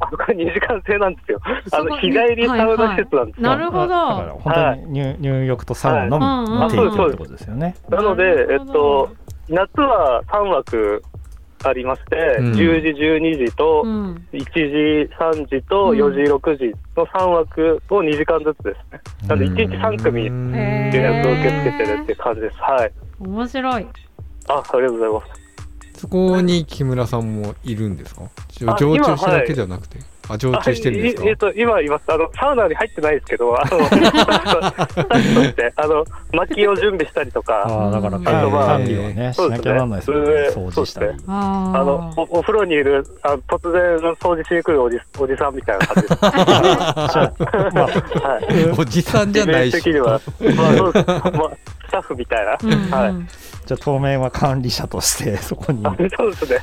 [0.00, 1.40] あ、これ2時間制なんですよ。
[1.70, 3.42] あの、日帰りサウナ施設なんですよ。
[3.42, 7.76] なるほどだから本当に入,、入浴とサウナのみはいってことですよね。
[7.88, 9.10] なので、えっと、
[9.48, 11.02] 夏は3枠
[11.64, 14.60] ありまして、うん10時、12時と、うん1時、
[15.14, 19.00] 3時とうん4時、6時の3枠を2時間ずつですね。
[19.28, 22.56] なので、1日3組予約を受け付けてるっていう感じです。
[22.58, 22.92] はい。
[23.20, 23.86] 面白い
[24.48, 26.00] あ、ありがとうございます。
[26.00, 28.22] そこに木村さんもいるんですか？
[28.76, 29.98] 常駐してるだけじゃなくて、
[30.28, 31.24] あ常駐してるんですか？
[31.28, 32.04] えっと、今います。
[32.08, 40.16] あの、サウナに入ってないですけど、あの、スタッフとして、あの、薪を準備したりとか、ああだからあとまあ管理をねしそうですねなきゃならないですね
[40.50, 41.08] 掃除したり。
[41.26, 46.24] ああの、おお風呂にいる、あ突然掃除しに来るおじおじさんみたいな感じです。
[48.22, 48.40] は
[48.76, 48.80] い。
[48.80, 50.20] おじさんじゃないし的には、
[50.56, 51.06] まあ、そうです。
[51.06, 51.22] まあ、
[51.88, 52.46] スタッフみたい
[52.90, 52.96] な。
[52.96, 53.12] はい。
[53.64, 55.86] じゃあ当面は管理者として そこに。
[55.86, 56.58] あそうですね。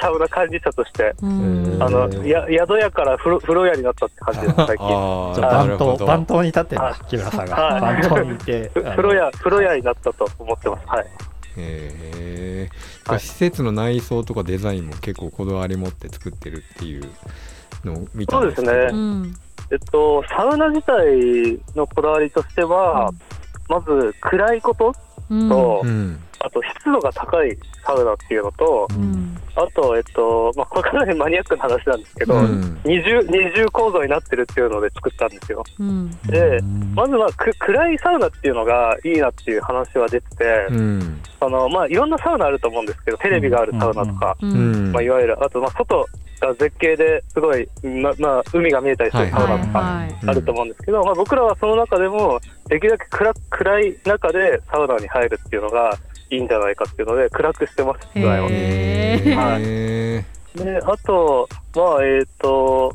[0.00, 1.78] サウナ管理者として、うん。
[1.80, 4.86] あの、や宿屋から風呂風呂屋になったって感じです、最近。
[4.86, 6.06] あじゃああなるほど。
[6.06, 7.56] 番頭番頭に立ってんはいだ木村さんが。
[7.56, 7.80] はい。
[7.80, 10.86] 番頭にいてふ風呂屋、風呂屋になったと思ってます。
[10.86, 11.04] はい。
[11.04, 11.06] へ
[11.56, 12.68] え、
[13.06, 13.20] はい。
[13.20, 17.04] 施設の内装とかデザインも結構こだわり持って作ってるっていう
[17.84, 18.72] のを見たんですけど。
[18.72, 18.96] そうですね。
[18.96, 19.34] うん。
[19.70, 23.10] えっと、サウナ自体のこだわりとしては、
[23.68, 24.94] まず暗いこと
[25.30, 25.48] うん。
[25.48, 29.36] と、うんあと湿度が高いサウナっていうのと、うん。
[29.56, 32.80] あと、えっと、まあ、これかなりマニアックな話なんですけど、うん。
[32.84, 35.64] 二重二重構造になってるっていうので作ったんですよ。
[35.80, 36.10] うん。
[36.26, 36.94] でうん。
[36.94, 41.20] まずはく暗いサウナっていうのがいいなっていう話は出てて、うん。
[41.40, 44.92] そのまあ、いろんなサウナあると思うんですけど、テレビがあるサウナとか、ううんん。
[44.92, 46.06] まあ、いわゆる、あとまあ外
[46.40, 55.96] が絶景ですごい、ままあ、海が見えたりするサウナとかはいあると思うんですけど、まあ、僕らはその中でも、できるだけ暗暗い中でサウナに入るっていうのが
[56.30, 58.48] いいんじゃないかっていうので、暗くしてます、室内を。
[58.50, 59.36] へー。
[59.36, 59.62] はい。
[59.62, 60.24] へ
[60.54, 62.92] で、あと、まあ、えっ、と、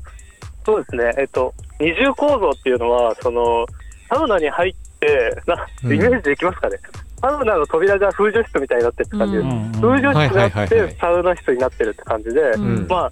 [0.65, 3.65] そうですね、えっ、と、二重構造っていうのは、その、
[4.09, 5.93] サウナに入って、なうん。
[5.93, 6.77] イメージできますかね、
[7.19, 9.45] サウナの扉が風除室みたいになってるって感じです。
[9.45, 9.71] うん。
[9.81, 10.89] 風除室があっはいはいはいはい。
[10.89, 12.87] て、サウナ室になってるって感じで、うん。
[12.87, 13.11] まあ、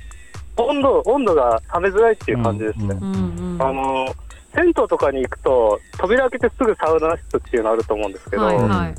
[0.58, 2.98] 温度、温度が冷めづらいっていう感じですね。
[3.02, 4.08] うんうんあの、
[4.54, 8.96] 銭湯とかに行くと、扉開けてすぐサウナ室っていうのあると思うんですけど、はいはい。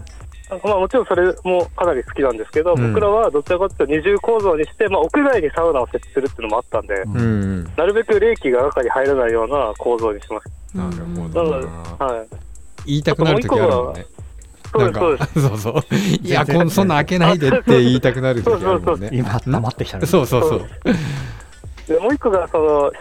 [0.65, 2.93] まあ、もちろんそれもかなり好きなんですけど、うん。
[2.93, 7.17] 僕らはどちらかというと二重構造にして、まあ、屋外にサウナを設置するっていうのもあったんで、うん。
[7.17, 11.35] うんなるべく冷気が中に入らないような構造にしましなるほた。
[11.35, 12.29] どはい。
[12.87, 14.07] 言いたくなる時あるもんね。
[14.73, 15.41] そうです、そうです。
[15.41, 15.83] そうそう。
[16.23, 19.11] いやこんそんな開けないでって言いたくなる時あるもんね。
[19.13, 20.67] 今黙ってきたねそうそうそう
[21.87, 22.93] でもう一個が、その、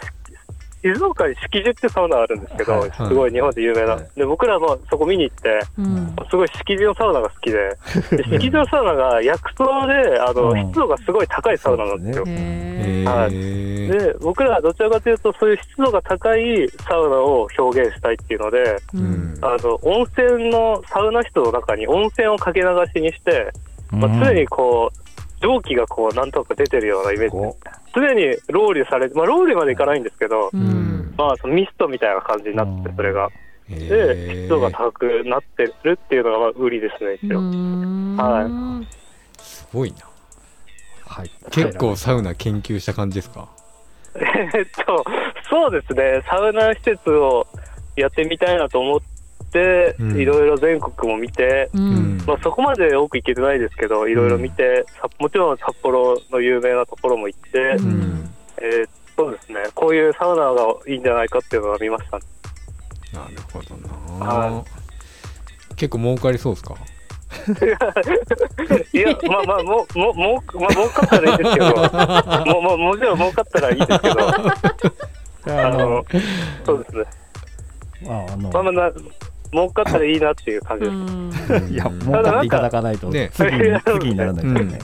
[0.83, 3.93] 静岡に式樹ってサウナあるんですけど、はいすごい日本で有名な。
[3.93, 4.07] はい。
[4.15, 6.15] で、僕らもそこ見に行って、うん。
[6.29, 7.77] すごい敷地のサウナが好きで、
[8.17, 10.67] で 敷地のサウナが薬草で、あの、うん。
[10.67, 12.23] 湿度がすごい高いサウナなんですよ。
[12.23, 12.33] はい。
[12.33, 13.91] ー。
[13.91, 19.33] で、僕らはどちらかというと、そういう湿度が高いサウナを表現したいっていうので、ーううん。
[19.33, 23.51] んあの、温泉のサウナ室の中に温泉をかけ流しにして、
[23.91, 25.01] まあ、常にこう、
[25.41, 27.35] 蒸気がこう、なんとなく出てるようなイメージ。
[27.35, 27.57] でこ
[27.93, 30.61] 常にロウリュされて、まあ、ロウリュまでいかないんですけど、ううん。
[30.61, 33.29] んまあ、そのミストみたいな感じになってて、それが。
[33.69, 37.39] へで、ー湿度が高くなってるっていうのが、まあ、売りですね、一応。
[38.17, 38.81] は
[39.37, 39.97] すごいな。
[41.05, 41.31] はい。
[41.51, 43.47] 結構サウナ研究した感じですか？
[44.13, 45.05] えっと、
[45.49, 47.47] そうですね、サウナ施設を
[47.95, 48.99] やってみたいなと思っ
[49.59, 52.17] いろいろ全国も見て、ううん。
[52.17, 57.89] んまあ、そこまで多く行けてないですけど、いろいろ見て、さもちろん札幌の有名なところも行って、ううん。
[58.01, 62.23] んえーそうですね、こういうサウナがいいんじゃないかっていうのは見ました、ね。
[63.13, 63.75] なるほど
[64.17, 64.25] な。
[64.25, 64.63] は
[65.75, 66.75] 結構儲かりそうですか？
[68.93, 71.65] いや、まあまあ、もう、もう、もう、まあ、儲かったらいいですけど、
[72.45, 74.29] もう、もう、もちろん儲かったらいいですけど、
[75.53, 76.05] あの
[76.65, 77.03] そうですね、
[78.07, 78.49] ああの。
[78.49, 78.91] まあまあな、
[79.51, 81.67] 儲かったらいいなっていう感じです。
[81.73, 84.79] いや儲かっていただかないとね次に次にならないからね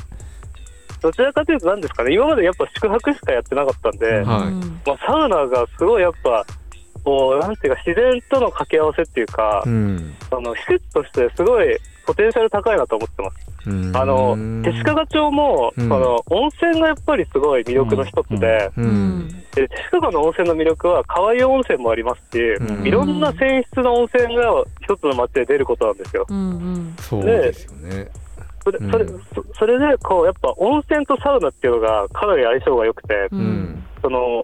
[1.02, 4.44] どちらかというと、なんですかね、今までやっぱ宿泊しかやってなかったんで、ま
[4.94, 6.46] あ、サウナがすごいやっぱ、
[7.04, 10.16] こう、なんていうか、自然との掛け合わせっていうか、うん。
[10.32, 11.78] あの施設としてすごい
[12.08, 13.70] ポテンシャル高いなと思ってます。
[13.70, 13.96] うん。
[13.96, 15.90] あの、手鹿賀町も、うん。
[15.90, 19.20] その温泉がやっぱりすごい魅力の一つで、ううん。
[19.20, 22.88] んで手鹿の温泉の魅力は川湯温泉もありますし、うん。
[22.88, 26.26] いろんな泉質の温泉が一つの町で出ることなんですよ。
[26.30, 26.96] うんうん。
[26.98, 28.08] そうですよね。
[28.64, 29.22] それそれうん。
[29.36, 33.28] そそれでこうやっぱ温泉とサウナっていうのがかなり相性が良くて、
[34.02, 34.44] その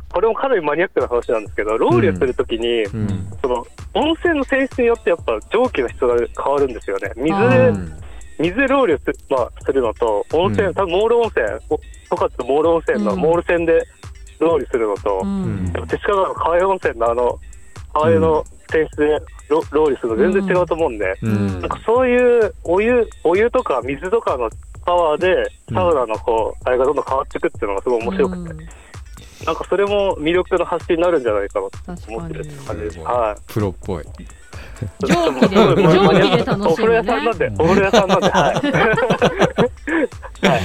[0.00, 3.08] これもかなりマニアックな話なんですけど、ロウリュするときに、うん。
[3.42, 7.12] その温泉の性質によってやっぱ蒸気の質が変わるんですよね。
[7.16, 7.92] 水あでー
[8.38, 10.74] 水でロウリュす,、まあ、するのと、温泉、うん。
[10.74, 13.20] 多分モール温泉おとかってモール温泉のうん。
[13.20, 13.86] モール泉で
[14.38, 15.72] ロウリュするのと、うん。
[15.72, 17.38] でも手近の川湯温泉のあの
[17.92, 19.06] 川湯の泉質で
[19.48, 21.60] ロロウリュするの全然違うと思うんで、うん。
[21.60, 24.48] なんかそういうお湯お湯とか水とかの
[24.84, 28.68] パワーでサウナのこう、あれがどんどん変わっていくっていうのがすごい面白くて、うん
[29.46, 32.98] なんかそれも魅力の発信になるんじゃないかなと確か思ってる感じです。
[33.00, 33.42] はい。
[33.52, 34.04] プロっぽい
[35.06, 38.54] 蒸気で蒸気で楽しむねお風呂屋さんなんで、お風呂屋さんなんで、はい。
[40.46, 40.60] はい。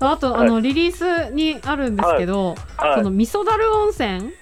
[0.00, 4.32] あとあのリリースにあるんですけど、はいその味噌だる温泉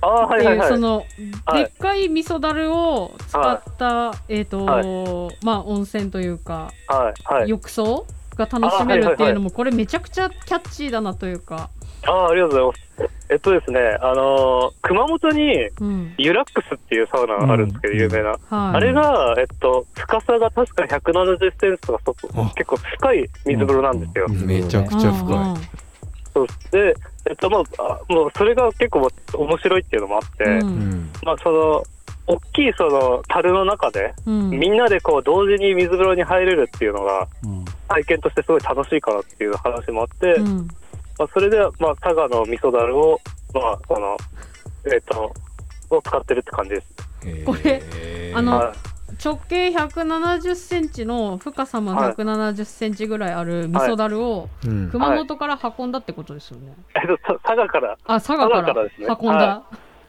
[0.00, 0.62] ああ、っていう。
[0.68, 1.04] その、
[1.46, 6.70] はいでっかい味噌だるを使った、えっ、と、はまあ温泉というか。
[7.46, 11.70] 浴槽が楽しめるっていうのも、これめちゃくちゃキャッチーだなというか、
[12.06, 12.87] ああ、ありがとうございます。
[13.30, 18.00] えっとですね、あのー熊本にうん、ユラックスっていうサウナがあるんですけど、うん。
[18.00, 18.30] 有名な。
[18.30, 18.38] はい。
[18.76, 22.14] あれが、えっと、深さが確か170センチとかそ
[22.54, 24.26] 結構深い水風呂なんですよ。
[24.28, 24.46] うん。
[24.46, 25.56] めちゃくちゃ深うんうん
[26.34, 26.46] そう。
[26.70, 26.94] で、
[27.28, 31.10] えっと、まあ、あもうそれが結構面白いっていうのもあって、うんん。
[31.24, 31.82] まあ、その、
[32.26, 34.50] 大きいその樽の中で、うん。
[34.50, 37.64] みんなでこう同時に水風呂に入れるっていうのがうん。
[37.88, 40.68] 体験としてすごい楽しいかなっていう話もあって、うん
[41.18, 43.20] まあ、それで、まあ、佐賀の味噌だるを、
[43.52, 44.16] まあ、その、
[44.92, 45.32] えっ、と、
[45.90, 47.44] を使ってるって感じです。
[47.44, 47.82] これ
[48.34, 48.74] あのは
[49.22, 54.90] 直径170センチの深さも170センチぐらいある味噌だるをうん。
[54.90, 56.74] 熊本から運んだってことですよね。
[56.94, 59.08] えっと、さ佐賀から、あ、佐賀からですね。
[59.08, 59.64] 運んだ。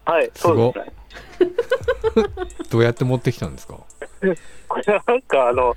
[0.06, 0.94] はい、そうですね。
[2.70, 3.76] どうやって持ってきたんですか？
[4.68, 5.74] これはなんか、あの、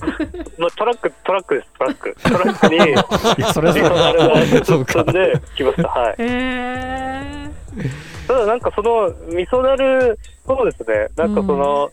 [0.59, 2.17] まあ、トラック、トラックです、トラック。
[2.23, 3.73] トラックに、 それ
[4.65, 5.89] そうか積んできました。
[5.89, 6.13] はい。
[6.13, 7.51] へえ。
[8.27, 11.91] ただなんかその味噌だる、そうですね、なんかその、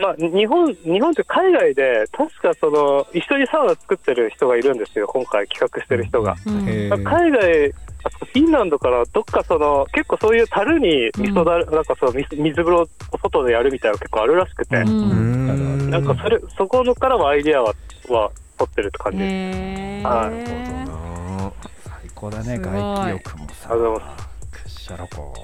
[0.00, 6.36] まあ、日本、日本って海外で、確かその、一緒にサウナ作ってる人がいるんですよ、今回企画してる人が。
[6.46, 7.72] うん海外、
[8.08, 14.80] フィンランドからどっかその、結構そういう樽に味噌だる、なんかその水水風呂を外でやるみたいなの結構あるらしくて、う。
[14.80, 15.46] うん。
[15.46, 17.74] んなんかそれ、そこのからもアイディアは、
[18.08, 19.18] は取ってるって感じ。
[19.18, 19.28] です。
[19.28, 20.84] へはえ。
[20.86, 21.52] な
[21.84, 22.58] 最高だね。
[22.58, 24.08] 外気浴もさありがとうござい
[24.50, 25.34] くっしゃろこ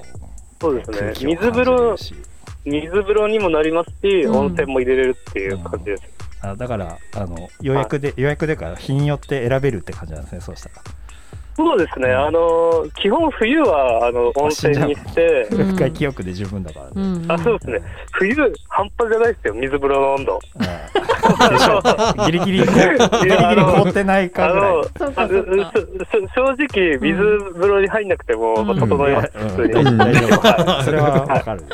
[0.61, 1.97] そうですね水風呂
[2.65, 4.37] 水風呂にもなりますし、うん。
[4.37, 6.03] 温泉も入れれるっていう感じです。
[6.43, 10.75] あだからあの予約で予約でから日によって選べるって感じなんですねそうしたら
[11.57, 17.31] そうですね、あの基本冬はあの温泉にして、うん外気浴で十分だからね、うん。
[17.31, 17.81] あそうですね、
[18.13, 18.35] 冬、
[18.69, 20.41] 半端じゃないですよ、水風呂の温度。
[20.59, 21.05] うん
[21.51, 21.81] でしょ。
[22.27, 22.77] ギリギリ ギリギリ
[23.63, 24.85] 凍ってないあかぐらい。
[26.35, 29.49] 正直、水風呂に入んなくても、整います、うん。
[29.49, 30.85] 普通に。
[30.85, 31.65] それはわかる、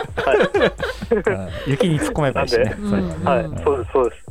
[1.11, 1.49] うん。
[1.67, 2.65] 雪に突っ込めばいいしね。
[2.65, 4.31] なんでそれはねうんはい、うんそうです、そうです。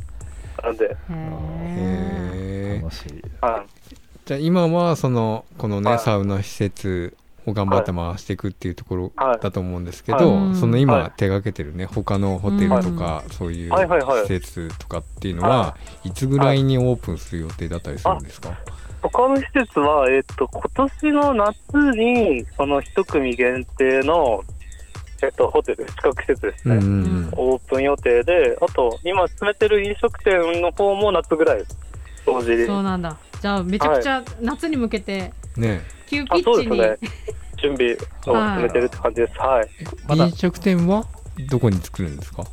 [0.62, 2.80] なんで、へえ。
[2.82, 3.22] 楽しい。
[3.40, 3.99] はい、
[4.30, 5.98] じゃあ今はそのこのね、はい。
[5.98, 7.16] サウナ施設
[7.46, 9.40] を頑張って回していくっていうところはい。
[9.40, 10.54] だと思うんですけど、はい。
[10.54, 11.12] その今はい。
[11.16, 16.12] 手がけてるね他のホテルとか、そういう施設とかっていうのは、、はい。
[16.12, 18.56] つぐらいにオープンする予定だったりするんですか、
[19.02, 21.54] 他の施設は、えっと、今年の夏
[21.98, 24.44] に、その一組限定の、
[25.24, 26.76] えっと、ホテル、宿泊施設ですね。
[26.76, 27.30] うんうんうん。
[27.32, 31.64] オープン予定で、あと、今進めてる飲食店の方も夏ぐらい。
[32.24, 32.66] 同時に。
[32.66, 33.16] そうなんだ。
[33.40, 36.78] じゃあめちゃくちゃ夏に向けてね急ピあ、そうッチに。
[36.78, 37.10] ですね。
[37.62, 39.38] 準備を進めてるって感じです。
[39.38, 39.68] はい。
[40.08, 41.04] まだ飲食店は
[41.48, 42.44] どこに作るんですか、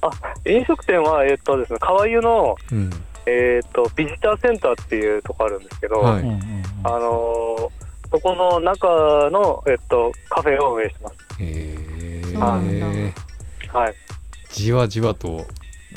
[0.45, 2.89] 飲食店は、えっとですね、川湯の、うん
[3.25, 6.23] えっと、ビジターセンターっていうとこあるんですけど、はい
[6.83, 11.15] あのーそこの中の、えっと、カフェを運営してます。
[11.41, 11.75] へ
[12.31, 13.93] えはい。
[14.53, 15.45] じわじわと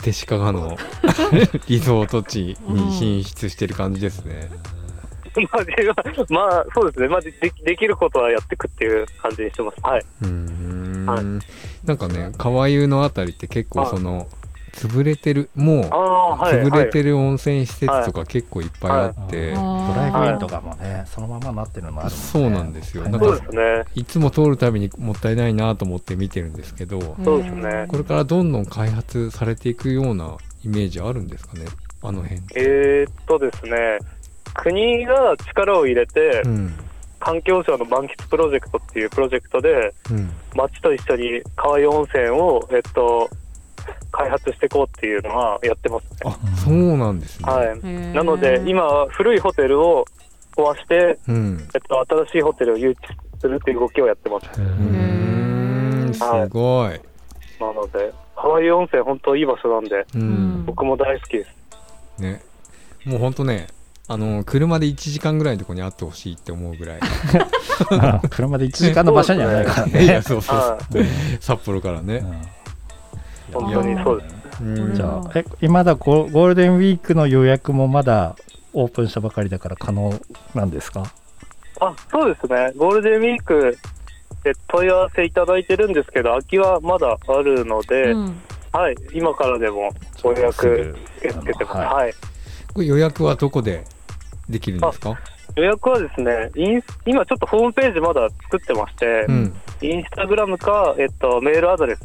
[0.02, 0.76] 手鹿賀の
[1.68, 4.50] リゾート地に進出してる感じですね、
[5.52, 5.74] まあで
[6.28, 7.08] まあ、そうですね。
[7.08, 9.76] まあで、でできることはやっていくっていう感じにしてます。
[9.82, 10.04] はい。
[10.22, 11.24] うーんはい
[11.86, 14.28] なんかね川湯のあたりって結構その
[14.72, 16.64] 潰れてるもああ、うはい。
[16.64, 17.10] 潰れてる。
[17.10, 22.24] る温泉施設とか結構いっぱいあって、はいドライブインとかもね、そのままなってるのもあるもんね。
[22.24, 23.84] そうなんですよはいなんかそうですね。
[23.94, 31.66] いつも通るたびにもったいないなと思って見てるんですけど、そうですねこれからどんどん開発されていくようなイメージあるんですかね？
[32.02, 33.98] あの辺えー、っとですね、
[34.54, 36.74] 国が力を入れて、うん。
[37.18, 40.32] 環境省の満喫プロジェクトっていうプロジェクトで、うん。
[40.54, 43.28] 町と一緒に川湯温泉を、えっと、
[44.10, 46.18] 開発していこうっていうのはやってますね。
[46.24, 47.78] あそうなんですね、はい。
[47.78, 47.82] い
[48.14, 50.04] なので、今は古いホテルを
[50.56, 51.68] 壊して、うん。
[51.74, 52.96] えっと、新しいホテルを誘致
[53.40, 54.46] するっていう動きをやってます。
[54.58, 56.10] うー。
[56.10, 57.00] んすごい、
[57.60, 60.20] なので、川湯温泉本当いい場所なんで、うん。
[60.20, 60.64] うん。
[60.64, 61.50] 僕も大好きです。
[62.20, 62.42] ね。
[63.04, 63.68] もうほんとね
[64.12, 67.00] あの車で1時間ぐらいのとこにあってほしいって思うぐらい。
[68.30, 70.20] 車で1時間の場所にはないからいねや。
[70.20, 71.04] そうそうはそう。
[71.38, 72.16] 札幌からね、
[73.52, 73.62] うん。
[73.62, 74.64] 本当にそうです。
[74.64, 74.94] うん。
[74.96, 78.34] じゃあ、え、今だゴゴールデンウィークの予約もまだ
[78.72, 80.12] オープンしたばかりだから可能
[80.56, 81.04] なんですか？
[81.80, 82.72] あ、そうですね。
[82.76, 83.78] ゴールデンウィーク、
[84.44, 88.40] え問い合わせいただいてるんですけど、空きはまだあるので、うん。
[88.72, 90.68] はい、今からでもご予約
[91.20, 91.76] 受け付けてます。
[91.76, 92.14] はいはい。
[92.74, 93.84] これ予約はどこで
[94.50, 95.18] できるんですか？
[95.56, 99.52] 予約はですね、インス今ちょっとホームページまだ作ってまして、うん。
[99.82, 102.02] インスタグラムか、えっと、メールアドレス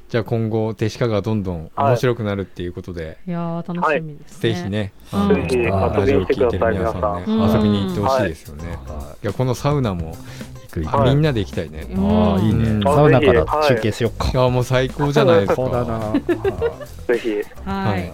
[0.07, 3.31] じゃあ今後手鹿がどんどん面白くなるっていうことで、い。
[3.31, 4.39] やー楽しみですね。
[4.39, 5.19] ぜひね、うん。
[5.19, 7.51] あのラジオを聞いてる皆さんね、うん。
[7.51, 8.77] 遊びに行ってほしいですよね。
[8.87, 9.25] はい。
[9.25, 10.83] やこのサウナも行く。
[10.83, 11.15] 行くはい。
[11.15, 11.87] みんなで行きたいね。
[11.89, 12.31] うん。
[12.31, 12.69] ああいいね。
[12.69, 12.83] うん。
[12.83, 14.29] サウナから中継しよっか。
[14.31, 15.55] いやもう最高じゃないですか。
[15.55, 15.93] そうだな。
[15.93, 16.13] は
[17.07, 17.33] ぜひ、
[17.67, 18.13] はい、はい。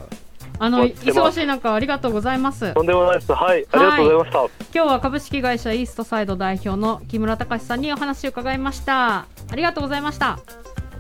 [0.60, 2.74] あの忙しい中ありがとうございます。
[2.74, 3.34] とんでもないです。
[3.34, 4.40] はい、ありがとうございました。
[4.40, 9.26] 今日は株式会社イーストサイド代表の木村隆さんにお話を伺いました。
[9.52, 10.40] ありがとうございました。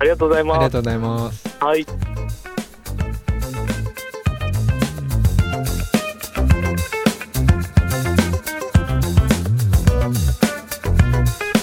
[0.01, 0.57] ありがとうございます。
[0.57, 1.57] ありがとうございます。
[1.59, 1.85] はい。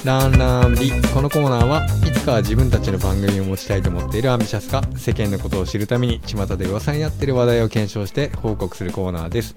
[0.05, 9.57] ランランビこのコーナーはいつかは自分たちの番組を持ちたいと思っているアンビシャスが世間のことを知るために巷で噂になっている話題を検証して報告するコーナーです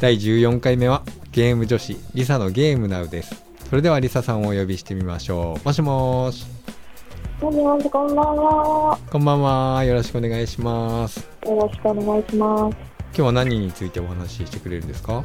[0.00, 6.81] 第14回目はゲーム女子リサのゲームナウですそれではリサさんをお呼びしてみましょうもしもーしもしもし、
[7.42, 7.64] こんばん
[8.36, 8.98] は。
[9.10, 9.82] こんばんは。
[9.82, 11.28] よろしくお願いします。
[11.44, 12.76] よろしくお願いします。
[12.76, 15.24] 今日は何についてお話ししてくれるんですか？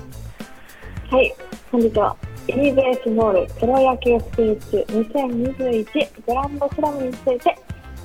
[1.11, 1.31] はい、
[1.71, 7.55] 本日は、イーベースボールプロ野球スピーチ2021グランドスラムについて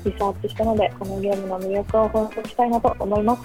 [0.04, 3.42] リサーチしたので、このゲームの魅力を報告したいなと思います。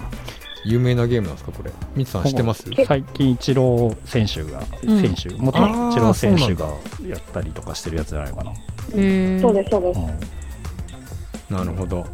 [0.66, 1.72] 有名なゲームなんですかこれ？
[1.96, 2.64] ミツさん知ってます？
[2.86, 5.00] 最近イチロー選手が、うん。
[5.00, 5.62] 選手元イ
[5.94, 6.66] チロー選手が
[7.08, 8.52] やったりとかしてるやつじゃないかな、
[8.96, 10.00] へそうです、そうです。
[11.50, 12.06] なるほど。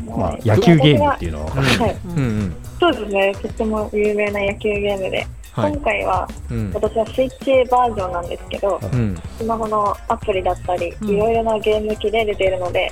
[0.00, 0.20] うん。
[0.20, 1.50] まあ野球ゲームっていうのは。
[1.50, 2.56] はい、うんうん。
[2.80, 5.72] そうですね、とっても有名な野球ゲームで、はい。
[5.72, 6.72] 今回はうん。
[6.72, 9.16] 私はスイッチバージョンなんですけど、うん。
[9.36, 11.08] スマホのアプリだったり、うん。
[11.08, 12.90] いろいろなゲーム機で出ているので、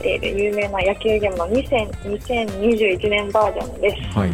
[0.00, 3.96] 出ている有名な野球ゲームの2000 2021年バージョンです。
[4.18, 4.32] はい。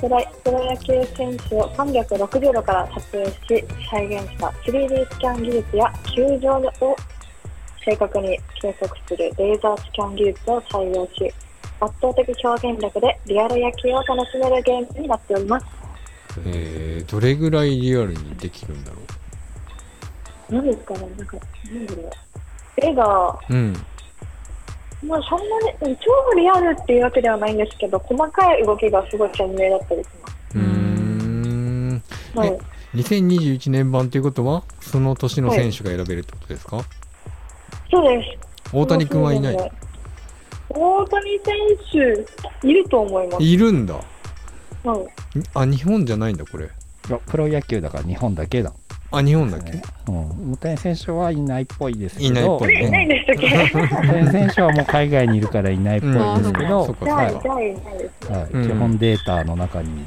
[0.00, 6.96] プロプロ野球選手を360度から撮影し再現した 3D スキャン技術や球場を
[7.86, 11.32] 正確に計測するレーザースキャン技術を採用し
[11.80, 15.66] 圧倒的表現力でリアル野球を楽しめるゲームになっております。
[16.46, 18.98] えー、どれぐらいリアルにできるんだろ
[20.50, 21.00] 何ですかね？
[21.00, 21.36] なんか、
[21.72, 22.10] なんだろう。
[22.76, 23.72] 絵が、ううん。
[25.02, 25.38] まあそん
[25.82, 30.36] なに、超リアルっていうわけではないんですけど、細かい動きがすごい鮮明だったりします。
[30.56, 32.02] うーん。
[32.34, 32.48] はい。
[32.48, 36.78] え2021年版ということはその年の選手が選べるってことですか、
[37.90, 38.72] そうです。
[38.72, 39.56] 大谷君はいない。
[40.68, 41.54] 大谷選
[42.62, 43.42] 手、いると思います。
[43.42, 43.94] いるんだ。
[43.94, 44.96] は
[45.34, 45.38] い。
[45.38, 46.66] にあ日本じゃないんだこれ。
[46.66, 46.68] い
[47.12, 48.72] やプロ野球だから日本だけだ、
[49.12, 52.28] あ日本だっけ、ねうん、大谷選手はいないっぽいですけど。
[52.28, 52.86] いないっぽいね。
[52.88, 58.36] いないんでしたっけ大谷選手はもう海外にいるからいないっぽいですけど、そっかじゃあ、そっかじゃあいないですね。
[58.36, 58.50] はい。
[58.50, 58.68] うん。
[58.68, 60.04] 基本データの中に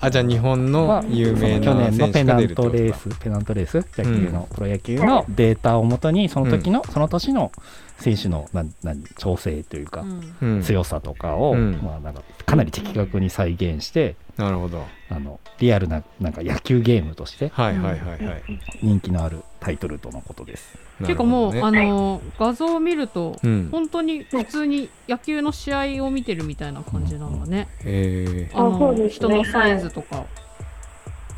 [0.00, 7.50] あじゃあ日本のは有名その去年のペナントレースペナントレース野球の、プロ野球のデータをもとにその時の、その年の
[7.98, 10.36] 選手のなんなん調整というか、うん。
[10.40, 11.80] うん、強さとかを、うん。
[11.82, 18.42] まあ、なんかかなり的確に再現してなるほどあのリアルななんか野球ゲームとしてはいはいはいはい、
[18.82, 20.78] 人気のあるタイトルとのことです。
[21.04, 23.68] ていうかもう、ねあの画像を見ると、うん。
[23.70, 27.68] 本当に普通に野球の試合を見てるみたいな感じなんだね。
[27.84, 29.08] えあのあそうですね。
[29.10, 30.24] 人のサイズとか。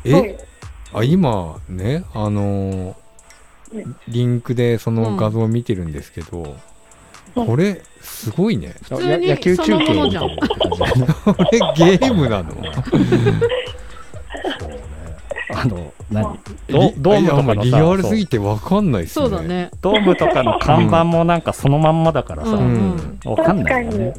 [0.05, 0.37] え？
[0.91, 2.95] あ今ねあのー
[4.07, 6.55] リンクでその画像を見てるんですけど、うん
[7.45, 8.73] これすごいね。
[8.83, 10.27] 普通にや野球中継みたいなこ
[11.51, 12.53] れゲームなの？
[15.51, 16.39] あの何？
[16.67, 19.25] リドドームとかのリアルすぎてわかんないっすね。
[19.25, 19.71] そうだね。
[19.81, 23.31] ドームとかの看板もなんかそのまんまだからさ、うんうん。
[23.31, 24.13] わかんないよね。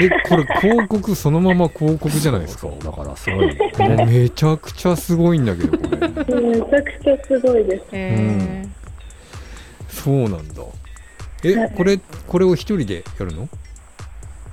[0.00, 2.62] えこれ広告そのまま広告じゃないですか？
[2.62, 4.06] そうだからすごいよね。
[4.10, 6.08] めちゃくちゃすごいんだけどこれ。
[6.08, 7.84] めちゃくちゃすごいです。
[7.92, 8.66] へ
[9.88, 10.62] そうなんだ
[11.50, 13.48] えこれこれを一人でやるの？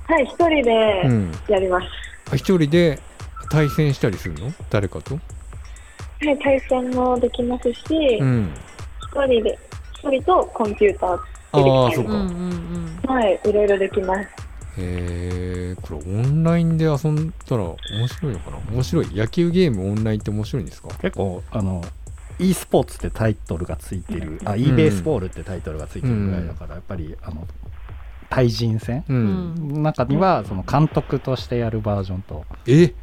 [0.06, 1.32] はい、一人うでん。
[1.48, 1.86] やります。
[2.32, 2.98] あ一人で
[3.50, 4.52] 対戦したりするの？
[4.70, 5.14] 誰かと？
[5.14, 5.20] は
[6.30, 8.54] い、対戦もできますし、一、うん。
[9.12, 9.58] 人で、
[9.94, 11.18] 一人とコンピューターあ
[11.52, 12.12] あそーうか。
[12.12, 13.14] うんうんうん。
[13.14, 14.20] はい、いろいろできます。
[14.22, 14.26] へ
[14.78, 17.76] えこれオンラインで遊んだら面
[18.08, 18.58] 白いのかな？
[18.72, 19.14] 面白い？
[19.14, 20.88] 野球ゲームオンラインって面白いんですか？
[21.00, 21.84] 結構あの
[22.38, 27.46] e スポーツってタイトルがついてる、あ e ベースボールってタイトルがついてるぐらいだから、やっぱりあの
[28.30, 29.04] 対人戦。
[29.08, 32.94] の中にはその監督としてやるバージョンと、え？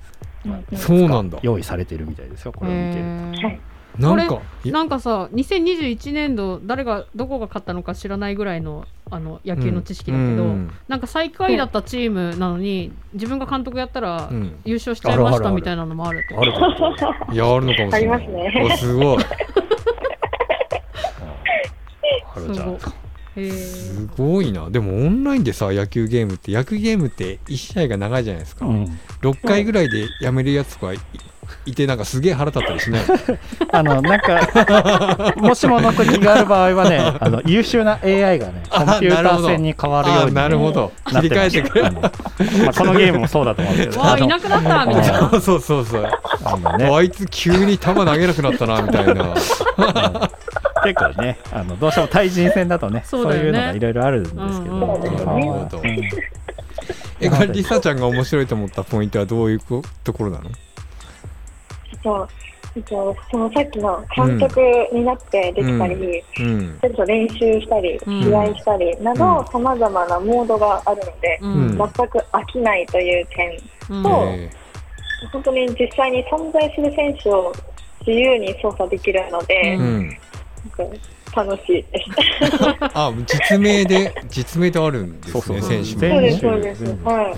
[0.43, 1.39] まあそうなんだ。
[1.41, 2.51] 用意されてるみたいですよ。
[2.51, 14.59] これを見てるへーなんかなんかさ2021年度誰がどこが勝ったのか知らないぐらいのあの野球の知識だけど、うんなんか最下位だったチームなのに自分が監督やったらうん。
[14.63, 16.39] 優勝しちゃいまあるあるあるしたみたいなのもあると。
[16.39, 17.99] あると思ういやあるのかもしれない。
[17.99, 18.69] ありますね。
[18.73, 19.23] おすごい。
[22.35, 22.77] あるじゃん
[23.36, 24.69] すごいな。
[24.69, 28.99] でもオンラインでさ野球ゲームって野球ゲームって1試合が長いじゃないですか、うん。
[29.21, 30.99] 6回ぐらいでやめるやつとかい
[31.65, 33.03] いてなんかすげえ腹立ったりしない？
[33.71, 40.91] あのなんかもしもの時がある場合はね あの優秀な AI がねコンピューター戦に変わるように、あなるほど。
[41.07, 42.01] 切り替えてくれあの？
[42.01, 42.11] まあ、
[42.73, 44.01] このゲームもそうだと思うんですけど。
[44.01, 45.29] わああのいなくなったみたいな。
[45.32, 46.09] そうそうそうそう。
[46.43, 46.86] あのね。
[46.86, 49.34] あいつ急に球投げなくなったなみたいな
[50.84, 54.93] 結構ねあのどうしても対人戦だとねそういうのがいろいろあるんですけど、うんうん。
[54.95, 55.86] うんなるほどうん。
[57.19, 60.49] えこれリサちゃんが面白いと思ったポイントはどういうこところなの？
[62.03, 62.27] そ
[63.38, 64.61] のさっきの監督
[64.93, 66.79] になってできたり、うん。
[66.82, 68.23] ちょっと練習したり、うん。
[68.23, 71.77] 試合したりなど、さまざまなモードがあるので、うん。
[71.77, 73.51] 全く飽きないという点、
[73.89, 74.03] うん。
[74.03, 74.49] そうえ。
[75.34, 77.53] 本当に実際に存在する選手を
[78.07, 79.77] 自由に操作できるので、
[81.36, 82.05] 楽しいです。
[82.93, 85.70] あ実名で実名であるんですねそうそう。
[85.70, 87.05] 選手全もそうです、そうです。
[87.05, 87.38] はい。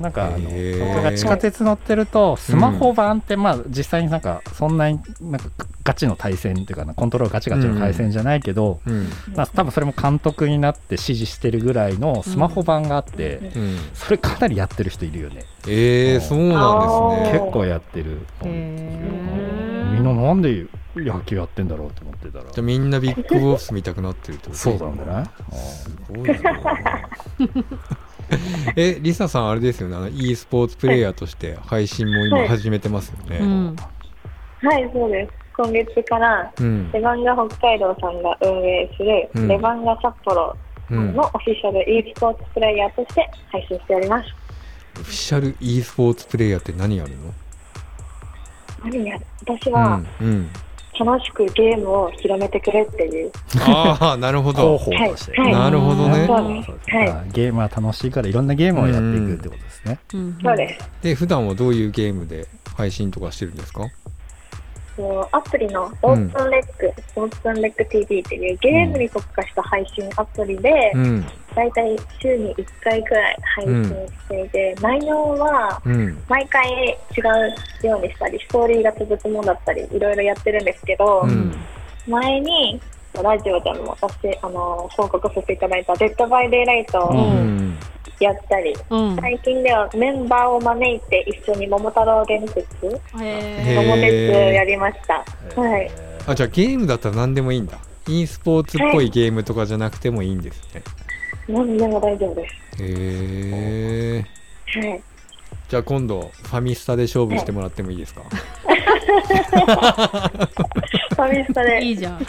[0.00, 5.48] なんかあの僕が地下鉄乗ってるとスマホ版ってまあ実際になんかそんなになんか
[5.84, 9.08] ガチの対戦っていうかなコントロールガチガチの対戦じゃないけど、うん。
[9.34, 13.78] まあ、多分それも監督になって指示してるぐらいのスマホ版があって、うん。
[13.94, 15.44] それかなりやってる人いるよね。
[15.66, 17.38] えー、そうなんですね。
[17.40, 19.92] 結構やってる、へー。
[19.92, 22.44] みんななんで野球やってんだろうと思ってたら。
[22.44, 24.58] じゃあみんなビッグボス見たくなってるってこと？
[24.58, 25.30] そうなんだね。
[25.52, 26.36] すごいな。
[28.76, 29.96] えリサさんあれですよね？
[29.96, 33.76] あの e スポーツプレイヤーとして配信も今始めてますよね、うん。
[34.62, 35.32] はい、そうです。
[35.56, 36.90] 今月から、うん。
[36.92, 39.48] レバンガ北海道さんが運営する、うん。
[39.48, 40.56] レバンガ札幌
[40.90, 41.14] うん。
[41.14, 44.28] のオフィシャル e スポーツプレイヤーとして配信しております。
[45.00, 47.34] オフィシャル e スポーツプレイヤーって何やるの？
[48.84, 50.50] 何や私はうん、うん、
[51.04, 53.32] 楽しくゲームを広めてくれっていう。
[53.60, 54.78] ああなるほど。
[54.78, 56.26] 広報として、はいなるほどね。
[56.26, 56.66] そうです。
[56.66, 56.90] そうです。
[56.96, 60.38] はいだからゲームは楽しいからいろんなゲームをやっていくってことですね、うん。
[60.42, 60.90] そうです。
[61.02, 62.46] で普段はどういうゲームで
[62.76, 63.84] 配信とかしてるんですか？
[64.96, 71.26] そうアプリのオープンレック、オープンレック TV っていうゲームに特化した配信アプリで、うん。
[71.54, 76.22] だいたい週に1回くらい配信していて、内容はうん。
[76.28, 77.20] 毎回違
[77.82, 80.64] うようにしたり、ストーリーが続くものだったり、いろいろやってるん。
[80.64, 81.54] ですけど、うん
[82.08, 82.80] 前に
[83.20, 87.78] ラジオでも私あの報告させていただいた「デッド・バイ・デイライト」うん。
[88.20, 89.16] やったり、うん。
[89.16, 92.60] 最近ではメンバーを招いて一緒に桃太郎伝説
[93.20, 95.24] え桃鉄えやりました。
[95.60, 95.90] はい。
[96.26, 97.78] あじゃあゲームだったら何でもいいんだ。
[98.08, 100.82] e スポーツっぽいゲームとかじゃなくてもいいんですね。
[101.48, 102.82] 何でも大丈夫です。
[102.82, 104.24] へえ
[104.80, 105.02] はい。
[105.72, 108.20] じゃあ今度ファミスタで勝負してもらってもいいですか？
[108.28, 111.82] ファミスタで。
[111.82, 112.20] いいじゃん。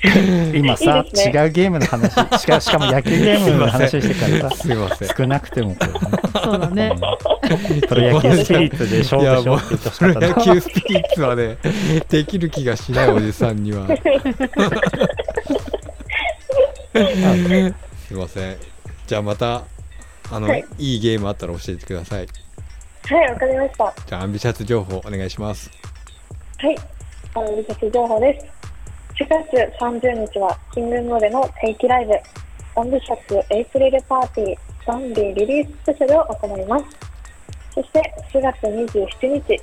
[0.56, 1.24] 今さいいね。
[1.26, 2.14] 違うゲームの話。
[2.39, 5.10] しかしかも野球ゲームの話してからさすいません。
[5.10, 5.84] 少なくてもこう。
[5.88, 5.91] ね
[6.41, 6.96] そうだね。
[7.86, 11.58] プロ野球スピリッツで勝負しようって言ってほしかプロったな野球スピリッツはね
[12.08, 13.88] できる気がしないおじさんには。
[18.08, 18.58] すいません。
[19.06, 19.64] じゃあまた
[20.32, 20.64] あの、はい。
[20.78, 22.28] い、いゲームあったら教えてください
[23.10, 23.84] はい、わかりました。
[23.86, 25.70] はじゃあアンビシャス情報お願いします
[26.72, 26.76] い。
[27.36, 28.45] あの、リサス情報です。
[29.24, 32.14] 4月30日は、キングモーデの定期ライブ、
[32.80, 36.86] アンビシャスエイプリルパーティー、ダンディリリーススペシャルを行います。
[37.74, 39.62] そして、4月27日、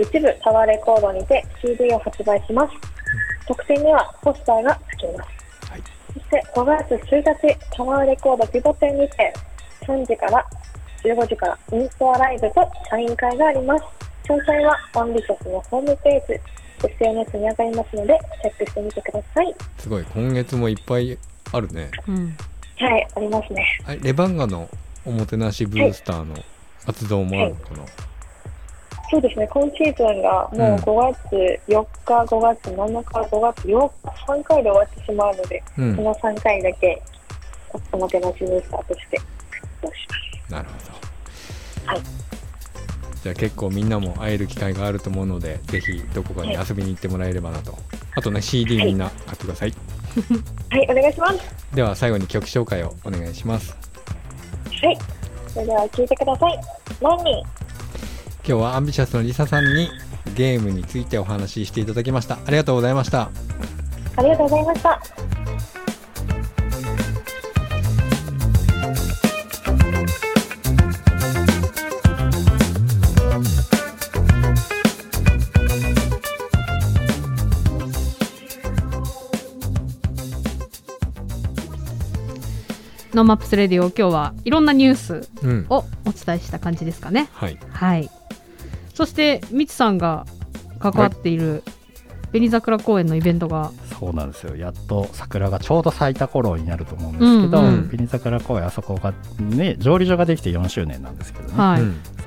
[0.00, 2.74] 一部タワーレコードにて CD を発売します。
[3.46, 5.70] 特典にはポスターが付きます。
[5.70, 5.82] はい
[6.14, 9.32] そして5月1日、タワーレコードピボ店にて
[9.86, 10.46] 3時から
[11.04, 13.84] 15時からインストアライブとサイン会があります。
[14.24, 16.40] 詳細はアンビシャスのホームページ、
[16.86, 19.54] SNS に上がりますので、チェックしてみてください。
[19.78, 21.18] すごい今月もいっぱい
[21.52, 21.90] あるね。
[22.08, 22.36] うん。
[22.78, 23.64] はい、ありますね。
[23.86, 24.68] あレバンガの
[25.04, 26.36] おもてなしブースターの
[26.86, 27.84] 活動もあるのかな、
[29.10, 35.96] そうですね、今シーズンがもう5月4日、5月7日、5月8日、3回で終わってしまうので、うん。
[35.96, 37.02] この3回だけ
[37.92, 40.31] おもてなしブースターとして活動します。
[40.52, 41.92] なるほど。
[41.92, 42.02] はい
[43.22, 47.78] じゃあ結構みんなも会える機会があると思うので、ぜひどこかに遊びに行ってもらえればなと。
[48.16, 49.72] あとね、CD みんな買ってください。
[50.70, 51.38] はい、お願いします。
[51.72, 53.76] では最後に曲紹介をお願いします。
[54.82, 54.98] はい、
[55.46, 56.60] それでは聞いてください。
[57.00, 57.22] 何？
[57.22, 57.44] 人今
[58.44, 59.88] 日はアンビシャスのリサさんに
[60.34, 62.38] ゲームについてお話ししていただきました。
[62.44, 63.30] ありがとうございました。
[64.16, 65.41] ありがとうございました。
[83.14, 85.66] NoMaps Radio 今日はいろんなニュースうん。
[85.68, 87.28] をお伝えした感じですかね。
[87.32, 87.58] はい。
[87.70, 88.10] はい。
[88.94, 90.26] そしてみつさんが
[90.78, 91.62] 関わっている
[92.32, 94.56] 紅桜公園のイベントがそうなんですよ。
[94.56, 97.66] やっと桜がちょうど咲いた頃になると思うんですけど、うん。
[97.66, 97.88] うん。
[97.88, 101.82] 紅桜公園あそこがね蒸留所ができて4周年なんですけどね、はい、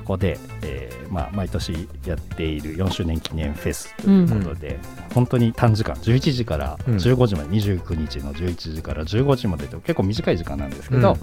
[0.06, 4.78] こで、えーまあ、毎年やっている4周年記念フェスということで、
[5.12, 6.96] 本当に短時間11時からうん。
[6.96, 11.18] 15時まで、29日の11時から15時までと結構短い時間なんですけど、うん。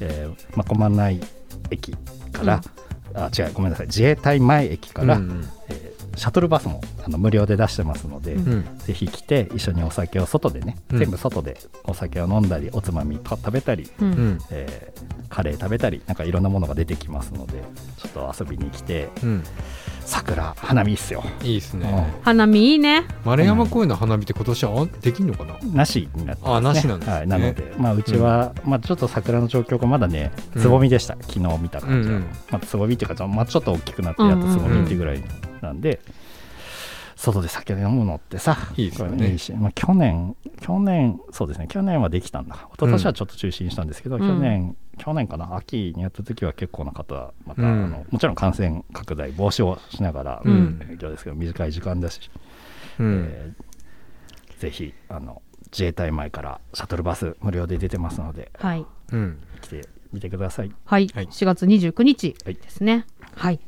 [0.00, 1.20] えーまあ、駒内
[1.70, 1.92] 駅
[2.32, 2.60] から、
[3.14, 5.44] あ違うごめんなさい自衛隊前駅から、うん。
[5.68, 8.52] えーシャトルバスもあの無料で出してますので、うん。
[8.52, 10.98] うんぜひ来て一緒にお酒を外でね、うん。
[10.98, 14.06] 全部外でお酒を飲んだりおつまみと食べたり、うん。
[14.06, 14.38] うん。
[14.50, 15.02] えー
[15.32, 17.54] カレー食べたりなんかいろんなものが出てきますので
[17.96, 19.42] ちょっと遊びに来てうん。
[20.04, 21.24] 桜花見いいっすよ。
[21.42, 22.06] いいですね。
[22.20, 23.04] 花見いいね。
[23.24, 25.56] 丸山公園の花火って今年はあできんのかな？
[25.72, 27.16] なしになってます、ね、あなしなんですね。
[27.16, 32.26] はい、なので、まあ、うちは、まあ、ちょっと桜の状況がまだねうんつぼみでした、昨日見た感じは、うんうん。
[32.50, 35.22] まあ、つぼみっていうか、まあ、ちょっと大きくなってやっとつぼみっていうぐらい
[35.62, 36.00] なんで、
[37.16, 39.16] 外で酒飲むのってさいいですよね。
[39.16, 42.54] これいいし、まあ、去年去年そうですね去年はできたんだ。
[42.54, 47.84] 一昨年はちょっと中止にしたんですけど、うん去年去年かな秋にやった時は結構な方また、うん。
[47.84, 50.80] あのもちろん感染拡大防止をしながら、うん。
[50.90, 52.30] 営業ですけど短い時間だし、
[52.98, 53.26] うん。
[53.30, 53.72] えー
[54.58, 55.42] ぜひあの
[55.72, 58.86] 自衛隊前からシャトルバス無料で出てますのではい。
[59.10, 59.38] うん。
[59.60, 60.72] 来てみてください。
[60.84, 61.26] はい、はい。
[61.26, 63.04] 4月29日はいですね。
[63.34, 63.58] はい、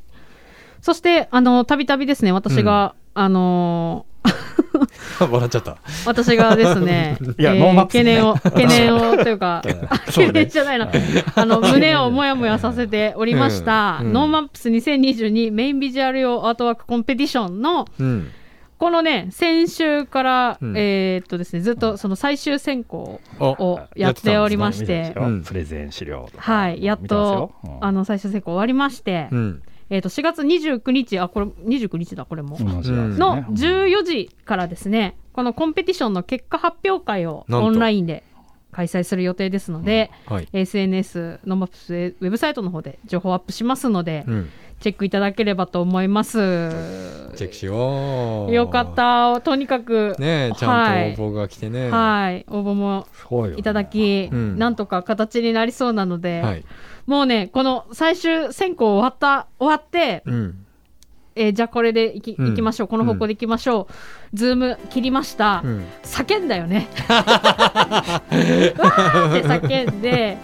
[0.85, 4.05] そしてあのたびたびですね私が、あの
[5.19, 5.71] 笑っちゃった。
[5.71, 5.77] ー
[6.07, 9.63] 私がですね 懸念を懸念をというか
[10.05, 10.91] 懸念じゃないな。
[11.37, 14.07] あの胸をもやもやさせておりました、うん。
[14.09, 14.13] うん。
[14.13, 18.29] NoMaps 2022メインビジュアル用アートワークコンペティションのうん。
[18.77, 20.75] このね先週から、うん。
[20.77, 25.17] えーっとですねずっとその最終選考あをやっておりまし見て
[25.47, 29.63] プレゼン資料はいやっとあの最終選考終わりまして、うん
[29.95, 32.65] えー、と4月29日あこれ29日だこれも、ね。
[32.65, 38.25] の14時からですねこのコンペティションの結果発表会をオンラインで
[38.73, 40.49] 開催する予定ですので、はい。
[40.53, 44.51] SNS のマップスウェブサイトの方で情報アップしますので、うん。
[44.81, 46.33] チェックいただければと思います。
[46.33, 48.53] チェックしよう。
[48.53, 49.41] よかった。
[49.43, 51.89] とにかくねえちゃんと応募が来てね。
[51.91, 52.45] はい。
[52.49, 53.07] 応募も
[53.57, 54.59] いただき、うん。
[54.59, 56.65] なんとか形になりそうなので、はい
[57.07, 60.59] もうねこの最終選考終わった終わってうん。
[61.37, 62.53] えーじゃあこれでいき,、うん。
[62.53, 62.89] いきましょう。
[62.89, 65.85] この方向でいきましょう、ズーム切りました、うん。
[66.05, 66.87] 叫んだよね。
[67.11, 70.37] わーって叫んで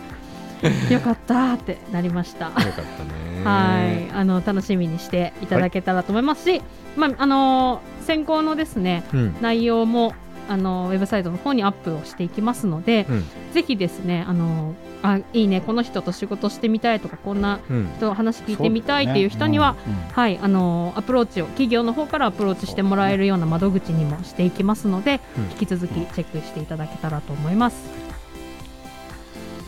[0.90, 2.46] よかったってなりました。
[2.46, 3.44] よかったね。
[3.44, 4.10] はい。
[4.12, 6.60] あの楽しみにしていただけたらと思いますし、
[6.96, 9.36] まああの選考のですねうん。
[9.40, 10.12] 内容も
[10.50, 13.24] あのウェブサイトの方にアップをしていきますので、うん。
[13.52, 20.12] ぜひですねあのあいいねこの人と仕事してみたいとかこんなうん人話聞いてみたいっていう人には、そうだよね。
[20.12, 25.44] はい、あのアプローチを企業の方からアプローチしてもらえるような窓口にもしていきますので、うん。
[25.52, 27.88] 引き続きチェックしていただけたらと思います。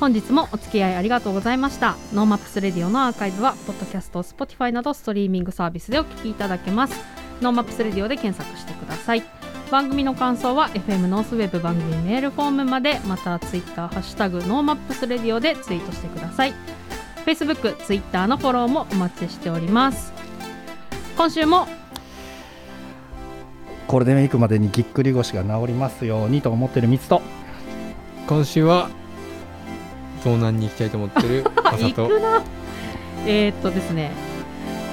[0.00, 1.96] 本日もお付き合いありがとうございました。
[2.12, 7.22] NoMaps Radio のアーカイブはポッドキャスト Spotify などストリーミングサービスでお聞きいただけます。
[7.42, 9.41] NoMaps Radio で検索してください
[9.72, 16.52] 番組の感想は FM ノースウェブ番組メールフォームまでまた Twitter ハッシュタグノーマップスレディオでツイートしてください。
[17.24, 20.12] Facebook、Twitter のフォローもお待ちしております。
[21.16, 21.66] 今週も
[23.86, 27.22] ゴールデンウィークまでにぎっくり腰が治りますようにと思ってるミツと。
[28.26, 28.90] 今週は
[30.22, 32.08] 遭難に行きたいと思ってるああさと。
[32.08, 32.42] 行くな。
[33.26, 34.10] えーっとですね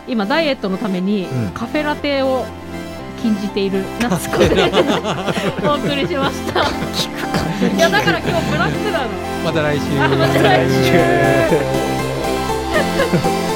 [0.07, 1.51] 今ダイエットのためにうん。
[1.51, 2.45] カフェラテを
[3.21, 4.71] 禁じている夏子で。
[5.67, 6.61] お送りしました。
[6.61, 9.07] いやだから今日ブラックなの。
[9.43, 9.83] また来週。
[10.01, 10.93] あまた来週